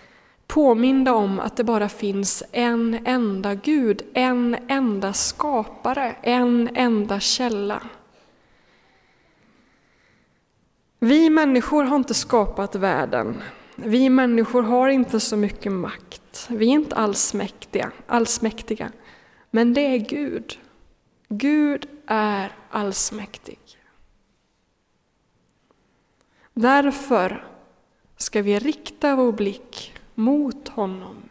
påminda 0.47 1.13
om 1.13 1.39
att 1.39 1.57
det 1.57 1.63
bara 1.63 1.89
finns 1.89 2.43
en 2.51 2.99
enda 3.05 3.55
Gud, 3.55 4.01
en 4.13 4.57
enda 4.67 5.13
skapare, 5.13 6.15
en 6.21 6.69
enda 6.75 7.19
källa. 7.19 7.83
Vi 10.99 11.29
människor 11.29 11.83
har 11.83 11.95
inte 11.95 12.13
skapat 12.13 12.75
världen. 12.75 13.41
Vi 13.75 14.09
människor 14.09 14.63
har 14.63 14.89
inte 14.89 15.19
så 15.19 15.37
mycket 15.37 15.71
makt. 15.71 16.47
Vi 16.49 16.65
är 16.65 16.71
inte 16.71 16.95
allsmäktiga, 16.95 17.91
allsmäktiga. 18.07 18.91
Men 19.51 19.73
det 19.73 19.81
är 19.81 19.97
Gud. 19.97 20.59
Gud 21.29 21.87
är 22.07 22.51
allsmäktig. 22.69 23.59
Därför 26.53 27.52
ska 28.17 28.41
vi 28.41 28.59
rikta 28.59 29.15
vår 29.15 29.31
blick 29.31 29.93
mot 30.15 30.67
honom. 30.67 31.29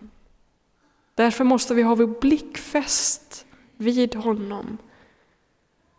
Därför 1.15 1.45
måste 1.45 1.75
vi 1.75 1.83
ha 1.83 1.95
vår 1.95 2.21
blick 2.21 2.59
fäst 2.59 3.47
vid 3.77 4.15
honom. 4.15 4.79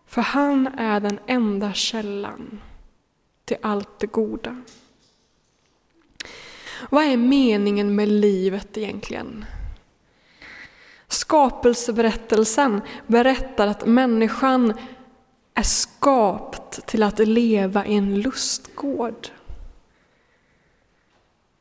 För 0.07 0.21
han 0.21 0.67
är 0.67 0.99
den 0.99 1.19
enda 1.27 1.73
källan 1.73 2.61
till 3.45 3.57
allt 3.61 3.99
det 3.99 4.07
goda. 4.07 4.61
Vad 6.89 7.03
är 7.03 7.17
meningen 7.17 7.95
med 7.95 8.07
livet 8.09 8.77
egentligen? 8.77 9.45
Skapelseberättelsen 11.07 12.81
berättar 13.07 13.67
att 13.67 13.85
människan 13.85 14.73
är 15.53 15.63
skapt 15.63 16.87
till 16.87 17.03
att 17.03 17.19
leva 17.19 17.85
i 17.85 17.93
en 17.95 18.21
lustgård. 18.21 19.27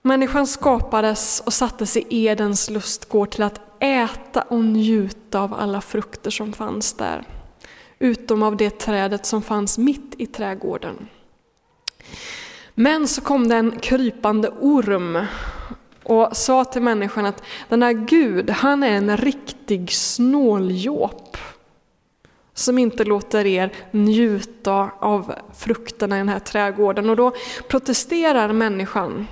Människan 0.04 0.46
skapades 0.46 1.42
och 1.46 1.52
sattes 1.52 1.96
i 1.96 2.04
Edens 2.10 2.70
lustgård 2.70 3.30
till 3.30 3.42
att 3.42 3.60
äta 3.80 4.42
och 4.42 4.64
njuta 4.64 5.40
av 5.40 5.54
alla 5.54 5.80
frukter 5.80 6.30
som 6.30 6.52
fanns 6.52 6.92
där. 6.92 7.24
Utom 7.98 8.42
av 8.42 8.56
det 8.56 8.78
trädet 8.78 9.26
som 9.26 9.42
fanns 9.42 9.78
mitt 9.78 10.14
i 10.18 10.26
trädgården. 10.26 11.08
Men 12.74 13.08
så 13.08 13.20
kom 13.20 13.48
det 13.48 13.56
en 13.56 13.78
krypande 13.78 14.48
orm 14.48 15.26
och 16.02 16.36
sa 16.36 16.64
till 16.64 16.82
människan 16.82 17.26
att 17.26 17.42
den 17.68 17.82
här 17.82 17.92
Gud, 17.92 18.50
han 18.50 18.82
är 18.82 18.92
en 18.92 19.16
riktig 19.16 19.92
snåljåp 19.92 21.36
som 22.54 22.78
inte 22.78 23.04
låter 23.04 23.46
er 23.46 23.72
njuta 23.90 24.90
av 25.00 25.34
frukterna 25.54 26.16
i 26.16 26.18
den 26.18 26.28
här 26.28 26.38
trädgården. 26.38 27.10
Och 27.10 27.16
då 27.16 27.32
protesterar 27.68 28.52
människan 28.52 29.26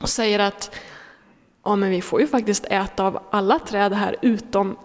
och 0.00 0.08
säger 0.08 0.38
att 0.38 0.74
ja, 1.64 1.76
men 1.76 1.90
vi 1.90 2.02
får 2.02 2.20
ju 2.20 2.26
faktiskt 2.26 2.64
äta 2.64 3.04
av 3.04 3.22
alla 3.30 3.58
träd 3.58 3.92
här 3.92 4.16
utom 4.22 4.76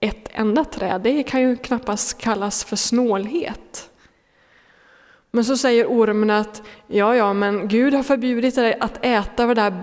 ett 0.00 0.28
enda 0.32 0.64
träd. 0.64 1.00
Det 1.00 1.22
kan 1.22 1.40
ju 1.40 1.56
knappast 1.56 2.18
kallas 2.18 2.64
för 2.64 2.76
snålhet. 2.76 3.90
Men 5.30 5.44
så 5.44 5.56
säger 5.56 5.86
ormen 5.86 6.30
att 6.30 6.62
ja, 6.86 7.16
ja, 7.16 7.32
men 7.32 7.68
Gud 7.68 7.94
har 7.94 8.02
förbjudit 8.02 8.54
dig 8.54 8.76
att 8.80 9.04
äta 9.04 9.42
av 9.42 9.48
det 9.48 9.54
där, 9.54 9.82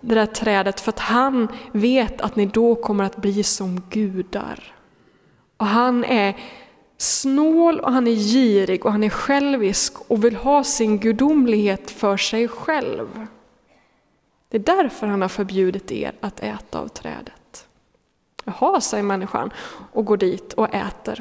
det 0.00 0.14
där 0.14 0.26
trädet 0.26 0.80
för 0.80 0.92
att 0.92 0.98
han 0.98 1.48
vet 1.72 2.20
att 2.20 2.36
ni 2.36 2.46
då 2.46 2.74
kommer 2.74 3.04
att 3.04 3.16
bli 3.16 3.42
som 3.42 3.82
gudar. 3.90 4.74
Och 5.56 5.66
han 5.66 6.04
är 6.04 6.36
snål 6.98 7.80
och 7.80 7.92
han 7.92 8.06
är 8.06 8.14
girig 8.14 8.86
och 8.86 8.92
han 8.92 9.04
är 9.04 9.10
självisk 9.10 10.10
och 10.10 10.24
vill 10.24 10.36
ha 10.36 10.64
sin 10.64 10.98
gudomlighet 10.98 11.90
för 11.90 12.16
sig 12.16 12.48
själv. 12.48 13.26
Det 14.50 14.56
är 14.56 14.76
därför 14.76 15.06
han 15.06 15.22
har 15.22 15.28
förbjudit 15.28 15.92
er 15.92 16.12
att 16.20 16.40
äta 16.40 16.80
av 16.80 16.88
trädet. 16.88 17.68
Jaha, 18.44 18.80
säger 18.80 19.04
människan 19.04 19.50
och 19.92 20.04
går 20.04 20.16
dit 20.16 20.52
och 20.52 20.74
äter. 20.74 21.20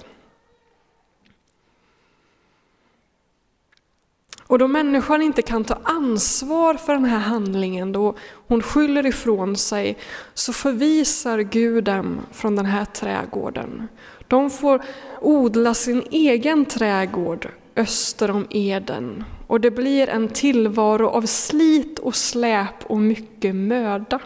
Och 4.50 4.60
då 4.60 4.68
människan 4.68 5.22
inte 5.22 5.42
kan 5.42 5.64
ta 5.64 5.78
ansvar 5.84 6.74
för 6.74 6.94
den 6.94 7.06
här 7.06 7.20
handlingen, 7.20 7.92
då 7.92 8.16
hon 8.48 8.62
skyller 8.62 9.06
ifrån 9.06 9.56
sig, 9.56 9.98
så 10.34 10.54
förvisar 10.54 11.40
Gud 11.40 11.84
dem 11.84 12.22
från 12.32 12.56
den 12.56 12.66
här 12.66 12.86
trädgården. 12.86 13.88
De 14.28 14.50
får 14.50 14.82
odla 15.22 15.74
sin 15.74 16.04
egen 16.12 16.66
trädgård 16.66 17.50
öster 17.80 18.32
om 18.32 18.48
Eden 18.50 19.24
och 19.48 19.62
det 19.62 19.72
blir 19.72 20.10
en 20.10 20.28
tillvaro 20.28 21.08
av 21.08 21.22
slit 21.22 22.00
och 22.00 22.16
släp 22.16 22.86
och 22.86 22.98
mycket 22.98 23.56
möda. 23.56 24.20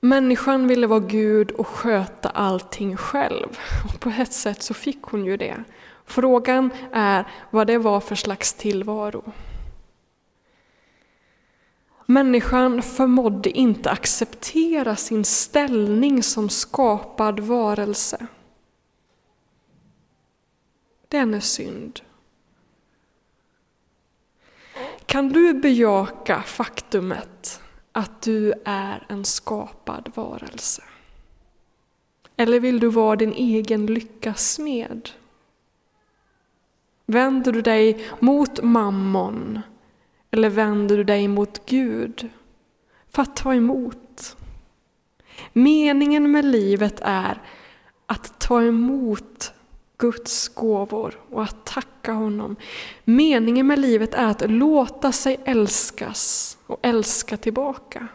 Människan 0.00 0.68
ville 0.68 0.86
vara 0.86 1.00
Gud 1.00 1.50
och 1.50 1.66
sköta 1.66 2.28
allting 2.28 2.96
själv. 2.96 3.58
Och 3.84 4.00
på 4.00 4.08
ett 4.08 4.32
sätt 4.32 4.62
så 4.62 4.74
fick 4.74 5.02
hon 5.02 5.24
ju 5.24 5.36
det. 5.36 5.64
Frågan 6.04 6.70
är 6.92 7.26
vad 7.50 7.66
det 7.66 7.78
var 7.78 8.00
för 8.00 8.14
slags 8.14 8.54
tillvaro. 8.54 9.32
Människan 12.06 12.82
förmådde 12.82 13.50
inte 13.50 13.90
acceptera 13.90 14.96
sin 14.96 15.24
ställning 15.24 16.22
som 16.22 16.48
skapad 16.48 17.40
varelse. 17.40 18.26
Den 21.10 21.34
är 21.34 21.40
synd. 21.40 22.00
Kan 25.06 25.28
du 25.28 25.54
bejaka 25.54 26.42
faktumet 26.42 27.60
att 27.92 28.22
du 28.22 28.52
är 28.64 29.06
en 29.08 29.24
skapad 29.24 30.12
varelse? 30.14 30.82
Eller 32.36 32.60
vill 32.60 32.80
du 32.80 32.88
vara 32.88 33.16
din 33.16 33.32
egen 33.32 33.86
lyckas 33.86 34.52
smed? 34.52 35.10
Vänder 37.06 37.52
du 37.52 37.62
dig 37.62 38.06
mot 38.20 38.62
mammon 38.62 39.60
eller 40.30 40.48
vänder 40.48 40.96
du 40.96 41.04
dig 41.04 41.28
mot 41.28 41.66
Gud 41.66 42.28
för 43.08 43.22
att 43.22 43.36
ta 43.36 43.54
emot? 43.54 44.36
Meningen 45.52 46.30
med 46.30 46.44
livet 46.44 47.00
är 47.02 47.42
att 48.06 48.40
ta 48.40 48.62
emot 48.62 49.52
Guds 50.00 50.48
gåvor 50.48 51.20
och 51.30 51.42
att 51.42 51.66
tacka 51.66 52.12
honom. 52.12 52.56
Meningen 53.04 53.66
med 53.66 53.78
livet 53.78 54.14
är 54.14 54.26
att 54.26 54.50
låta 54.50 55.12
sig 55.12 55.40
älskas 55.44 56.58
och 56.66 56.78
älska 56.82 57.36
tillbaka. 57.36 58.08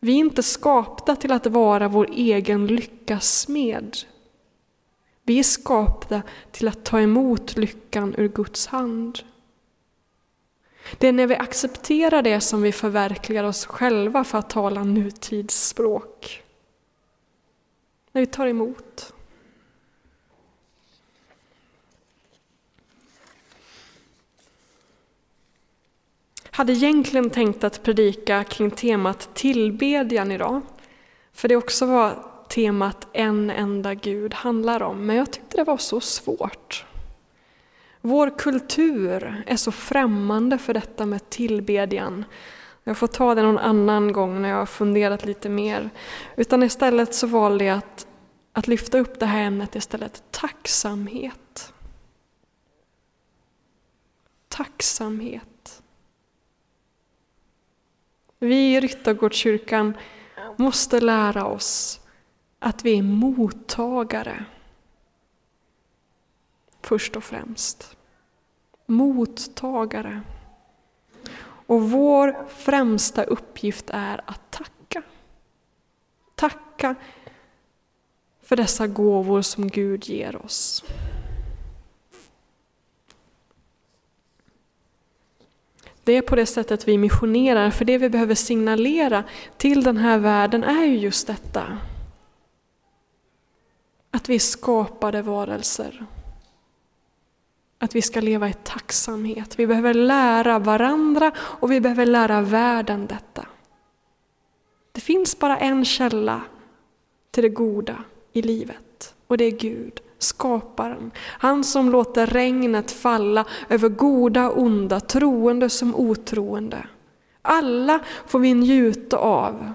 Vi 0.00 0.12
är 0.12 0.16
inte 0.16 0.42
skapta 0.42 1.16
till 1.16 1.32
att 1.32 1.46
vara 1.46 1.88
vår 1.88 2.08
egen 2.12 2.66
lyckas 2.66 3.40
smed. 3.40 3.96
Vi 5.22 5.38
är 5.38 5.42
skapta 5.42 6.22
till 6.50 6.68
att 6.68 6.84
ta 6.84 7.00
emot 7.00 7.56
lyckan 7.56 8.14
ur 8.18 8.28
Guds 8.28 8.66
hand. 8.66 9.18
Det 10.98 11.08
är 11.08 11.12
när 11.12 11.26
vi 11.26 11.36
accepterar 11.36 12.22
det 12.22 12.40
som 12.40 12.62
vi 12.62 12.72
förverkligar 12.72 13.44
oss 13.44 13.66
själva 13.66 14.24
för 14.24 14.38
att 14.38 14.50
tala 14.50 14.84
nutidsspråk. 14.84 16.42
När 18.12 18.20
vi 18.20 18.26
tar 18.26 18.46
emot. 18.46 19.12
Hade 26.56 26.72
egentligen 26.72 27.30
tänkt 27.30 27.64
att 27.64 27.82
predika 27.82 28.44
kring 28.44 28.70
temat 28.70 29.34
tillbedjan 29.34 30.32
idag. 30.32 30.60
För 31.32 31.48
det 31.48 31.54
är 31.54 31.56
också 31.56 31.86
vad 31.86 32.12
temat 32.48 33.06
en 33.12 33.50
enda 33.50 33.94
Gud 33.94 34.34
handlar 34.34 34.82
om. 34.82 35.06
Men 35.06 35.16
jag 35.16 35.30
tyckte 35.30 35.56
det 35.56 35.64
var 35.64 35.76
så 35.76 36.00
svårt. 36.00 36.84
Vår 38.00 38.38
kultur 38.38 39.42
är 39.46 39.56
så 39.56 39.72
främmande 39.72 40.58
för 40.58 40.74
detta 40.74 41.06
med 41.06 41.30
tillbedjan. 41.30 42.24
Jag 42.84 42.98
får 42.98 43.06
ta 43.06 43.34
det 43.34 43.42
någon 43.42 43.58
annan 43.58 44.12
gång 44.12 44.42
när 44.42 44.48
jag 44.48 44.56
har 44.56 44.66
funderat 44.66 45.24
lite 45.24 45.48
mer. 45.48 45.90
Utan 46.36 46.62
istället 46.62 47.14
så 47.14 47.26
valde 47.26 47.64
jag 47.64 47.78
att, 47.78 48.06
att 48.52 48.68
lyfta 48.68 48.98
upp 48.98 49.20
det 49.20 49.26
här 49.26 49.42
ämnet 49.42 49.76
istället. 49.76 50.22
Tacksamhet. 50.30 51.72
Tacksamhet. 54.48 55.55
Vi 58.38 58.74
i 58.74 58.80
Ryttargårdskyrkan 58.80 59.96
måste 60.56 61.00
lära 61.00 61.46
oss 61.46 62.00
att 62.58 62.84
vi 62.84 62.98
är 62.98 63.02
mottagare. 63.02 64.44
först 66.82 67.16
och 67.16 67.24
främst. 67.24 67.96
Mottagare. 68.86 70.20
Och 71.66 71.90
vår 71.90 72.48
främsta 72.48 73.24
uppgift 73.24 73.90
är 73.90 74.20
att 74.26 74.50
tacka. 74.50 75.02
Tacka 76.34 76.94
för 78.42 78.56
dessa 78.56 78.86
gåvor 78.86 79.42
som 79.42 79.68
Gud 79.68 80.04
ger 80.04 80.44
oss. 80.44 80.84
Det 86.06 86.12
är 86.12 86.22
på 86.22 86.36
det 86.36 86.46
sättet 86.46 86.88
vi 86.88 86.98
missionerar, 86.98 87.70
för 87.70 87.84
det 87.84 87.98
vi 87.98 88.08
behöver 88.08 88.34
signalera 88.34 89.24
till 89.56 89.84
den 89.84 89.96
här 89.96 90.18
världen 90.18 90.64
är 90.64 90.84
ju 90.84 90.96
just 90.96 91.26
detta. 91.26 91.78
Att 94.10 94.28
vi 94.28 94.34
är 94.34 94.38
skapade 94.38 95.22
varelser. 95.22 96.06
Att 97.78 97.94
vi 97.94 98.02
ska 98.02 98.20
leva 98.20 98.48
i 98.48 98.52
tacksamhet. 98.52 99.58
Vi 99.58 99.66
behöver 99.66 99.94
lära 99.94 100.58
varandra 100.58 101.32
och 101.36 101.72
vi 101.72 101.80
behöver 101.80 102.06
lära 102.06 102.40
världen 102.40 103.06
detta. 103.06 103.46
Det 104.92 105.00
finns 105.00 105.38
bara 105.38 105.58
en 105.58 105.84
källa 105.84 106.42
till 107.30 107.42
det 107.42 107.48
goda 107.48 108.04
i 108.32 108.42
livet 108.42 109.14
och 109.26 109.38
det 109.38 109.44
är 109.44 109.50
Gud, 109.50 110.00
skaparen. 110.18 111.10
Han 111.18 111.64
som 111.64 111.90
låter 111.90 112.26
regnet 112.26 112.90
falla 112.90 113.44
över 113.68 113.88
goda 113.88 114.50
och 114.50 114.62
onda, 114.62 115.00
troende 115.00 115.70
som 115.70 115.94
otroende. 115.94 116.86
Alla 117.42 118.00
får 118.26 118.38
vi 118.38 118.54
njuta 118.54 119.16
av 119.16 119.72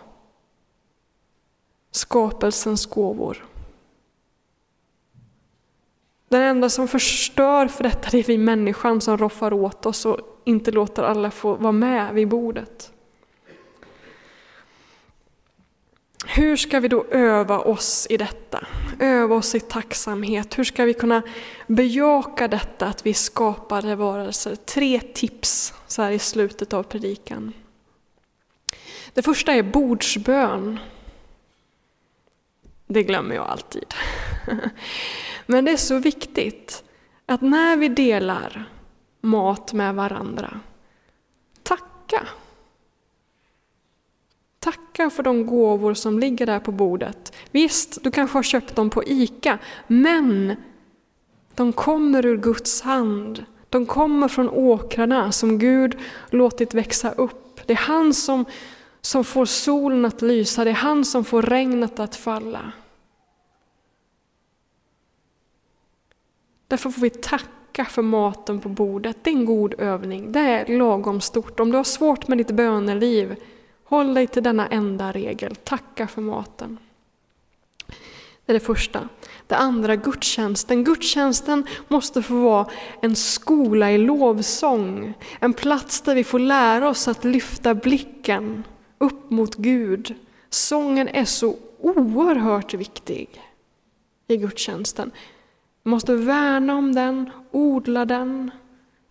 skapelsens 1.92 2.86
gåvor. 2.86 3.46
Den 6.30 6.42
enda 6.42 6.70
som 6.70 6.88
förstör 6.88 7.68
för 7.68 7.84
detta 7.84 8.18
är 8.18 8.24
vi 8.24 8.38
människan 8.38 9.02
som 9.02 9.18
roffar 9.18 9.54
åt 9.54 9.86
oss 9.86 10.06
och 10.06 10.42
inte 10.44 10.72
låter 10.72 11.04
alla 11.04 11.32
få 11.32 11.56
vara 11.56 11.72
med 11.72 12.14
vid 12.14 12.28
bordet. 12.28 12.94
Hur 16.26 16.58
ska 16.58 16.80
vi 16.80 16.88
då 16.88 17.06
öva 17.12 17.60
oss 17.60 18.08
i 18.10 18.18
detta? 18.18 18.68
Öva 19.00 19.36
oss 19.36 19.56
i 19.56 19.60
tacksamhet. 19.60 20.58
Hur 20.58 20.64
ska 20.64 20.86
vi 20.86 20.94
kunna 20.94 21.22
bejaka 21.68 22.48
detta 22.48 22.88
att 22.88 23.06
vi 23.06 23.14
skapade 23.14 23.96
varelser? 23.96 24.56
Tre 24.56 25.00
tips 25.00 25.74
så 25.88 26.02
här 26.02 26.12
i 26.12 26.20
slutet 26.20 26.74
av 26.74 26.84
predikan. 26.84 27.54
Det 29.14 29.22
första 29.22 29.54
är 29.54 29.64
bordsbön. 29.64 30.80
Det 32.88 33.04
glömmer 33.04 33.36
jag 33.36 33.48
alltid. 33.48 33.94
Men 35.46 35.66
det 35.66 35.72
är 35.72 35.78
så 35.78 36.00
viktigt 36.00 36.84
att 37.26 37.42
när 37.42 37.78
vi 37.78 37.88
delar 37.88 38.70
mat 39.22 39.74
med 39.74 39.96
varandra, 39.96 40.60
tacka. 41.64 42.28
Tacka 45.02 45.10
för 45.10 45.24
de 45.24 45.46
gåvor 45.46 45.94
som 45.94 46.20
ligger 46.20 46.46
där 46.46 46.60
på 46.60 46.72
bordet. 46.72 47.34
Visst, 47.52 48.04
du 48.04 48.12
kanske 48.12 48.38
har 48.38 48.44
köpt 48.44 48.76
dem 48.76 48.90
på 48.90 49.04
ICA, 49.04 49.60
men 49.88 50.56
de 51.56 51.74
kommer 51.74 52.26
ur 52.26 52.38
Guds 52.38 52.82
hand. 52.82 53.46
De 53.70 53.86
kommer 53.86 54.28
från 54.28 54.50
åkrarna 54.50 55.32
som 55.32 55.58
Gud 55.58 55.98
låtit 56.30 56.74
växa 56.74 57.12
upp. 57.12 57.68
Det 57.68 57.74
är 57.74 57.78
han 57.78 58.14
som, 58.14 58.46
som 59.02 59.24
får 59.24 59.46
solen 59.46 60.06
att 60.06 60.22
lysa, 60.22 60.64
det 60.64 60.70
är 60.70 60.76
han 60.76 61.06
som 61.06 61.24
får 61.26 61.42
regnet 61.42 62.00
att 62.00 62.16
falla. 62.16 62.72
Därför 66.68 66.90
får 66.90 67.02
vi 67.02 67.10
tacka 67.10 67.86
för 67.86 68.02
maten 68.02 68.60
på 68.60 68.70
bordet. 68.70 69.18
Det 69.24 69.30
är 69.30 69.36
en 69.36 69.46
god 69.46 69.74
övning. 69.78 70.32
Det 70.32 70.40
är 70.40 70.78
lagom 70.78 71.22
stort. 71.22 71.60
Om 71.60 71.72
du 71.72 71.78
har 71.78 71.84
svårt 71.84 72.28
med 72.28 72.38
ditt 72.38 72.52
böneliv, 72.52 73.36
håll 73.92 74.14
dig 74.14 74.28
till 74.28 74.44
denna 74.44 74.68
enda 74.68 75.12
regel. 75.12 75.56
Tacka 75.56 76.08
för 76.08 76.22
maten. 76.22 76.78
Det 78.46 78.52
är 78.52 78.54
det 78.54 78.60
första. 78.60 79.10
Det 79.48 79.56
andra, 79.56 79.96
gudstjänsten. 79.96 80.84
Gudstjänsten 80.84 81.66
måste 81.88 82.22
få 82.22 82.42
vara 82.42 82.68
en 83.02 83.16
skola 83.16 83.92
i 83.92 83.98
lovsång. 83.98 85.14
En 85.40 85.54
plats 85.54 86.02
där 86.02 86.16
vi 86.16 86.24
får 86.24 86.40
lära 86.40 86.90
oss 86.90 87.08
att 87.08 87.24
lyfta 87.24 87.74
blicken 87.74 88.64
upp 88.98 89.32
mot 89.32 89.56
Gud. 89.56 90.16
Sången 90.50 91.08
är 91.08 91.26
så 91.26 91.56
oerhört 91.80 92.74
viktig 92.74 93.42
i 94.28 94.38
gudstjänsten. 94.38 95.12
Vi 95.84 95.90
måste 95.90 96.16
värna 96.16 96.76
om 96.76 96.96
den, 96.96 97.30
odla 97.52 98.06
den, 98.06 98.52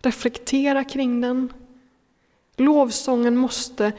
reflektera 0.01 0.83
kring 0.83 1.21
den. 1.21 1.53
Lovsången 2.57 3.37
måste 3.37 3.91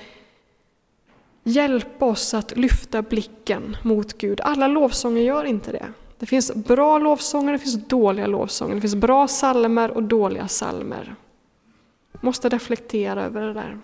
hjälpa 1.42 2.04
oss 2.04 2.34
att 2.34 2.56
lyfta 2.56 3.02
blicken 3.02 3.76
mot 3.82 4.18
Gud. 4.18 4.40
Alla 4.40 4.66
lovsånger 4.66 5.22
gör 5.22 5.44
inte 5.44 5.72
det. 5.72 5.92
Det 6.18 6.26
finns 6.26 6.54
bra 6.54 6.98
lovsånger, 6.98 7.52
det 7.52 7.58
finns 7.58 7.86
dåliga 7.86 8.26
lovsånger. 8.26 8.74
Det 8.74 8.80
finns 8.80 8.94
bra 8.94 9.28
salmer 9.28 9.90
och 9.90 10.02
dåliga 10.02 10.48
salmer. 10.48 11.14
Måste 12.20 12.48
reflektera 12.48 13.24
över 13.24 13.40
det 13.42 13.54
där. 13.54 13.78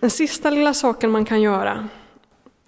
Den 0.00 0.10
sista 0.10 0.50
lilla 0.50 0.74
saken 0.74 1.10
man 1.10 1.24
kan 1.24 1.40
göra 1.40 1.88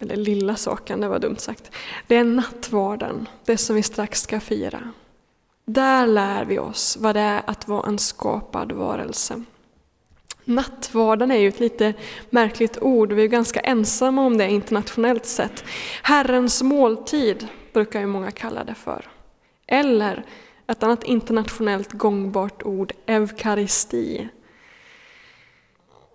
eller 0.00 0.16
lilla 0.16 0.56
saken, 0.56 1.00
det 1.00 1.08
var 1.08 1.18
dumt 1.18 1.36
sagt. 1.36 1.70
Det 2.06 2.16
är 2.16 2.24
nattvarden, 2.24 3.28
det 3.44 3.56
som 3.56 3.76
vi 3.76 3.82
strax 3.82 4.22
ska 4.22 4.40
fira. 4.40 4.92
Där 5.64 6.06
lär 6.06 6.44
vi 6.44 6.58
oss 6.58 6.96
vad 7.00 7.16
det 7.16 7.20
är 7.20 7.42
att 7.46 7.68
vara 7.68 7.88
en 7.88 7.98
skapad 7.98 8.72
varelse. 8.72 9.44
Nattvarden 10.44 11.30
är 11.30 11.38
ju 11.38 11.48
ett 11.48 11.60
lite 11.60 11.94
märkligt 12.30 12.78
ord, 12.80 13.12
vi 13.12 13.22
är 13.24 13.28
ganska 13.28 13.60
ensamma 13.60 14.26
om 14.26 14.36
det 14.36 14.50
internationellt 14.50 15.26
sett. 15.26 15.64
Herrens 16.02 16.62
måltid 16.62 17.48
brukar 17.72 18.00
ju 18.00 18.06
många 18.06 18.30
kalla 18.30 18.64
det 18.64 18.74
för. 18.74 19.04
Eller 19.66 20.24
ett 20.66 20.82
annat 20.82 21.04
internationellt 21.04 21.92
gångbart 21.92 22.62
ord, 22.62 22.92
eukaristi. 23.06 24.28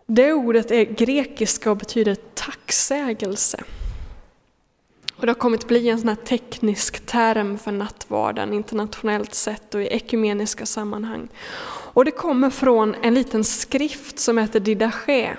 Det 0.08 0.34
ordet 0.34 0.72
är 0.72 0.84
grekiska 0.84 1.72
och 1.72 1.78
betyder 1.78 2.16
tacksägelse. 2.16 3.64
Och 5.16 5.26
det 5.26 5.30
har 5.30 5.40
kommit 5.40 5.68
bli 5.68 5.90
en 5.90 6.00
sån 6.00 6.10
här 6.10 6.16
teknisk 6.16 7.06
term 7.06 7.58
för 7.58 7.72
nattvarden 7.72 8.54
internationellt 8.54 9.34
sett 9.34 9.76
och 9.76 9.82
i 9.82 9.88
ekumeniska 9.88 10.66
sammanhang. 10.66 11.28
Och 11.96 12.06
det 12.06 12.12
kommer 12.12 12.50
från 12.50 12.96
en 13.02 13.14
liten 13.14 13.44
skrift 13.44 14.20
som 14.20 14.38
heter 14.38 14.60
Didache. 14.60 15.38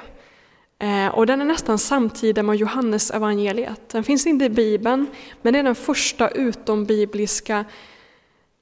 Eh, 0.79 1.07
och 1.07 1.27
den 1.27 1.41
är 1.41 1.45
nästan 1.45 1.79
samtida 1.79 2.43
med 2.43 2.57
Johannes 2.57 3.11
evangeliet. 3.11 3.89
Den 3.89 4.05
finns 4.05 4.27
inte 4.27 4.45
i 4.45 4.51
Bibeln, 4.51 5.07
men 5.43 5.53
det 5.53 5.59
är 5.59 5.63
den 5.63 5.75
första 5.75 6.29
utombibliska 6.29 7.65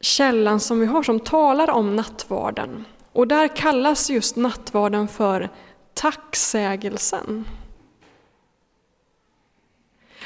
källan 0.01 0.61
som 0.61 0.81
vi 0.81 0.87
har 0.87 1.03
som 1.03 1.21
talar 1.21 1.71
om 1.71 1.97
nattvarden. 1.97 2.85
Och 3.13 3.29
där 3.29 3.49
kallas 3.49 4.11
just 4.11 4.37
nattvarden 4.37 5.09
för 5.09 5.49
tacksägelsen. 5.95 7.45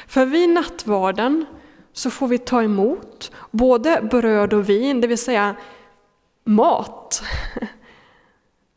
För 0.07 0.25
vid 0.25 0.49
nattvarden 0.49 1.45
så 1.93 2.09
får 2.09 2.27
vi 2.27 2.37
ta 2.37 2.63
emot 2.63 3.31
både 3.51 4.07
bröd 4.11 4.53
och 4.53 4.69
vin, 4.69 5.01
det 5.01 5.07
vill 5.07 5.17
säga 5.17 5.55
mat. 6.49 7.23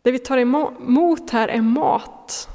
Det 0.02 0.12
vi 0.12 0.18
tar 0.18 0.38
emot 0.38 1.30
här 1.30 1.48
är 1.48 1.60
mat. 1.60 2.48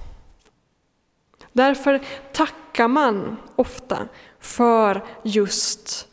Därför 1.51 2.01
tackar 2.33 2.87
man 2.87 3.37
ofta 3.55 4.07
för 4.39 5.03
just 5.23 6.07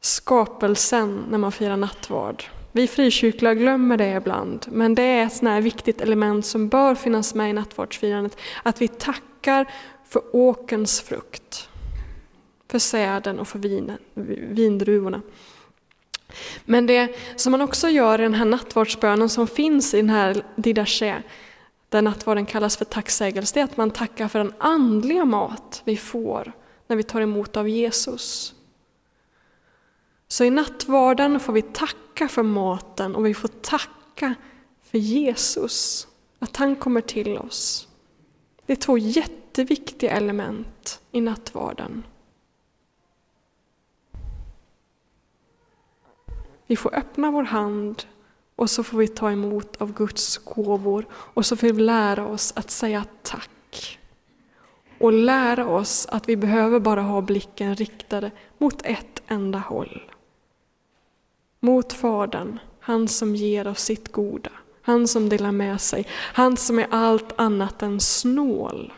skapelsen 0.00 1.24
när 1.30 1.38
man 1.38 1.52
firar 1.52 1.76
nattvard. 1.76 2.44
Vi 2.72 2.88
frikyrkliga 2.88 3.54
glömmer 3.54 3.96
det 3.96 4.12
ibland, 4.12 4.66
men 4.70 4.94
det 4.94 5.02
är 5.02 5.26
ett 5.26 5.32
sånt 5.32 5.64
viktigt 5.64 6.00
element 6.00 6.46
som 6.46 6.68
bör 6.68 6.94
finnas 6.94 7.34
med 7.34 7.50
i 7.50 7.52
nattvardsfirandet, 7.52 8.36
att 8.62 8.80
vi 8.80 8.88
tackar 8.88 9.70
för 10.04 10.22
åkens 10.32 11.00
frukt, 11.00 11.68
för 12.68 12.78
säden 12.78 13.40
och 13.40 13.48
för 13.48 13.58
vinen, 13.58 13.98
vindruvorna. 14.48 15.22
Men 16.64 16.86
det 16.86 17.16
som 17.36 17.50
man 17.50 17.60
också 17.60 17.88
gör 17.88 18.18
i 18.18 18.22
den 18.22 18.34
här 18.34 18.44
nattvardsbönen 18.44 19.28
som 19.28 19.46
finns 19.46 19.94
i 19.94 19.96
den 19.96 20.10
här 20.10 20.44
Didache, 20.56 21.22
där 21.88 22.02
nattvarden 22.02 22.46
kallas 22.46 22.76
för 22.76 22.84
tacksägelse, 22.84 23.54
det 23.54 23.60
är 23.60 23.64
att 23.64 23.76
man 23.76 23.90
tackar 23.90 24.28
för 24.28 24.38
den 24.38 24.54
andliga 24.58 25.24
mat 25.24 25.82
vi 25.84 25.96
får 25.96 26.52
när 26.86 26.96
vi 26.96 27.02
tar 27.02 27.20
emot 27.20 27.56
av 27.56 27.68
Jesus. 27.68 28.54
Så 30.28 30.44
i 30.44 30.50
nattvarden 30.50 31.40
får 31.40 31.52
vi 31.52 31.62
tacka 31.62 32.28
för 32.28 32.42
maten 32.42 33.14
och 33.14 33.26
vi 33.26 33.34
får 33.34 33.48
tacka 33.48 34.34
för 34.90 34.98
Jesus, 34.98 36.06
att 36.38 36.56
han 36.56 36.76
kommer 36.76 37.00
till 37.00 37.38
oss. 37.38 37.88
Det 38.66 38.72
är 38.72 38.76
två 38.76 38.98
jätteviktiga 38.98 40.10
element 40.10 41.00
i 41.12 41.20
nattvarden. 41.20 42.04
Vi 46.72 46.76
får 46.76 46.94
öppna 46.94 47.30
vår 47.30 47.42
hand 47.42 48.02
och 48.56 48.70
så 48.70 48.82
får 48.82 48.98
vi 48.98 49.08
ta 49.08 49.30
emot 49.30 49.82
av 49.82 49.92
Guds 49.92 50.38
gåvor 50.38 51.06
och 51.12 51.46
så 51.46 51.56
får 51.56 51.66
vi 51.66 51.82
lära 51.82 52.26
oss 52.26 52.52
att 52.56 52.70
säga 52.70 53.04
tack. 53.22 53.98
Och 54.98 55.12
lära 55.12 55.66
oss 55.66 56.06
att 56.06 56.28
vi 56.28 56.36
behöver 56.36 56.80
bara 56.80 57.02
ha 57.02 57.20
blicken 57.20 57.74
riktade 57.74 58.30
mot 58.58 58.82
ett 58.86 59.22
enda 59.26 59.58
håll. 59.58 60.12
Mot 61.60 61.92
Fadern, 61.92 62.58
han 62.80 63.08
som 63.08 63.36
ger 63.36 63.66
oss 63.66 63.80
sitt 63.80 64.12
goda, 64.12 64.52
han 64.82 65.08
som 65.08 65.28
delar 65.28 65.52
med 65.52 65.80
sig, 65.80 66.06
han 66.12 66.56
som 66.56 66.78
är 66.78 66.86
allt 66.90 67.32
annat 67.36 67.82
än 67.82 68.00
snål. 68.00 68.92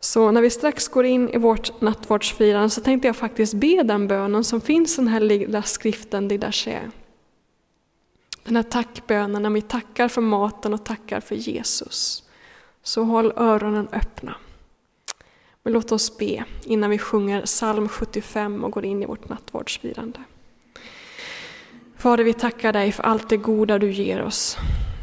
Så 0.00 0.30
när 0.30 0.42
vi 0.42 0.50
strax 0.50 0.88
går 0.88 1.04
in 1.04 1.28
i 1.28 1.38
vårt 1.38 1.80
nattvardsfirande 1.80 2.70
så 2.70 2.80
tänkte 2.80 3.08
jag 3.08 3.16
faktiskt 3.16 3.54
be 3.54 3.82
den 3.82 4.08
bönen 4.08 4.44
som 4.44 4.60
finns 4.60 4.98
i 4.98 5.00
den 5.00 5.08
här 5.08 5.20
lilla 5.20 5.62
skriften 5.62 6.28
Didache. 6.28 6.90
Den 8.44 8.56
här 8.56 8.62
tackbönen 8.62 9.42
när 9.42 9.50
vi 9.50 9.62
tackar 9.62 10.08
för 10.08 10.20
maten 10.20 10.74
och 10.74 10.84
tackar 10.84 11.20
för 11.20 11.34
Jesus. 11.34 12.22
Så 12.82 13.02
håll 13.02 13.32
öronen 13.36 13.88
öppna. 13.92 14.34
Men 15.62 15.72
låt 15.72 15.92
oss 15.92 16.18
be 16.18 16.44
innan 16.64 16.90
vi 16.90 16.98
sjunger 16.98 17.42
psalm 17.42 17.88
75 17.88 18.64
och 18.64 18.72
går 18.72 18.84
in 18.84 19.02
i 19.02 19.06
vårt 19.06 19.28
nattvardsfirande. 19.28 20.20
Fader, 21.96 22.24
vi 22.24 22.32
tackar 22.32 22.72
dig 22.72 22.92
för 22.92 23.02
allt 23.02 23.28
det 23.28 23.36
goda 23.36 23.78
du 23.78 23.92
ger 23.92 24.22
oss. 24.22 24.56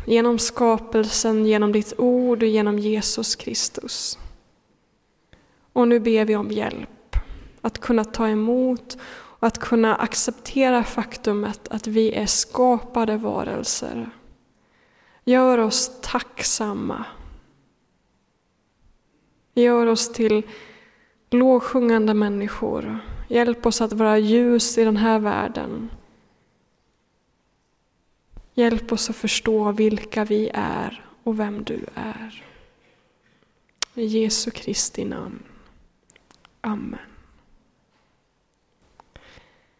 Genom 0.08 0.40
skapelsen, 0.40 1.46
genom 1.46 1.72
ditt 1.72 1.94
ord 1.98 2.44
och 2.44 2.50
genom 2.50 2.80
Jesus 2.80 3.36
Kristus. 3.36 4.18
Och 5.76 5.88
nu 5.88 6.00
ber 6.00 6.26
vi 6.26 6.36
om 6.36 6.52
hjälp 6.52 7.16
att 7.62 7.80
kunna 7.80 8.04
ta 8.04 8.28
emot 8.28 8.98
och 9.12 9.48
att 9.48 9.58
kunna 9.58 9.96
acceptera 9.96 10.84
faktumet 10.84 11.68
att 11.68 11.88
vi 11.88 12.14
är 12.14 12.26
skapade 12.26 13.18
varelser. 13.18 14.10
Gör 15.24 15.58
oss 15.58 15.92
tacksamma. 16.02 17.06
Gör 19.54 19.88
oss 19.88 20.14
till 20.14 20.44
lågsjungande 21.30 22.14
människor. 22.14 23.00
Hjälp 23.28 23.66
oss 23.66 23.82
att 23.82 23.94
vara 23.94 24.18
ljus 24.18 24.78
i 24.78 24.84
den 24.84 24.98
här 24.98 25.20
världen. 25.20 25.90
Hjälp 28.54 28.92
oss 28.92 29.10
att 29.10 29.16
förstå 29.16 29.72
vilka 29.72 30.26
vi 30.26 30.52
är 30.54 31.06
och 31.24 31.40
vem 31.40 31.64
du 31.64 31.86
är. 31.94 32.44
I 33.94 34.06
Jesu 34.06 34.52
Kristi 34.52 35.06
namn. 35.06 35.44
Amen. 36.66 37.15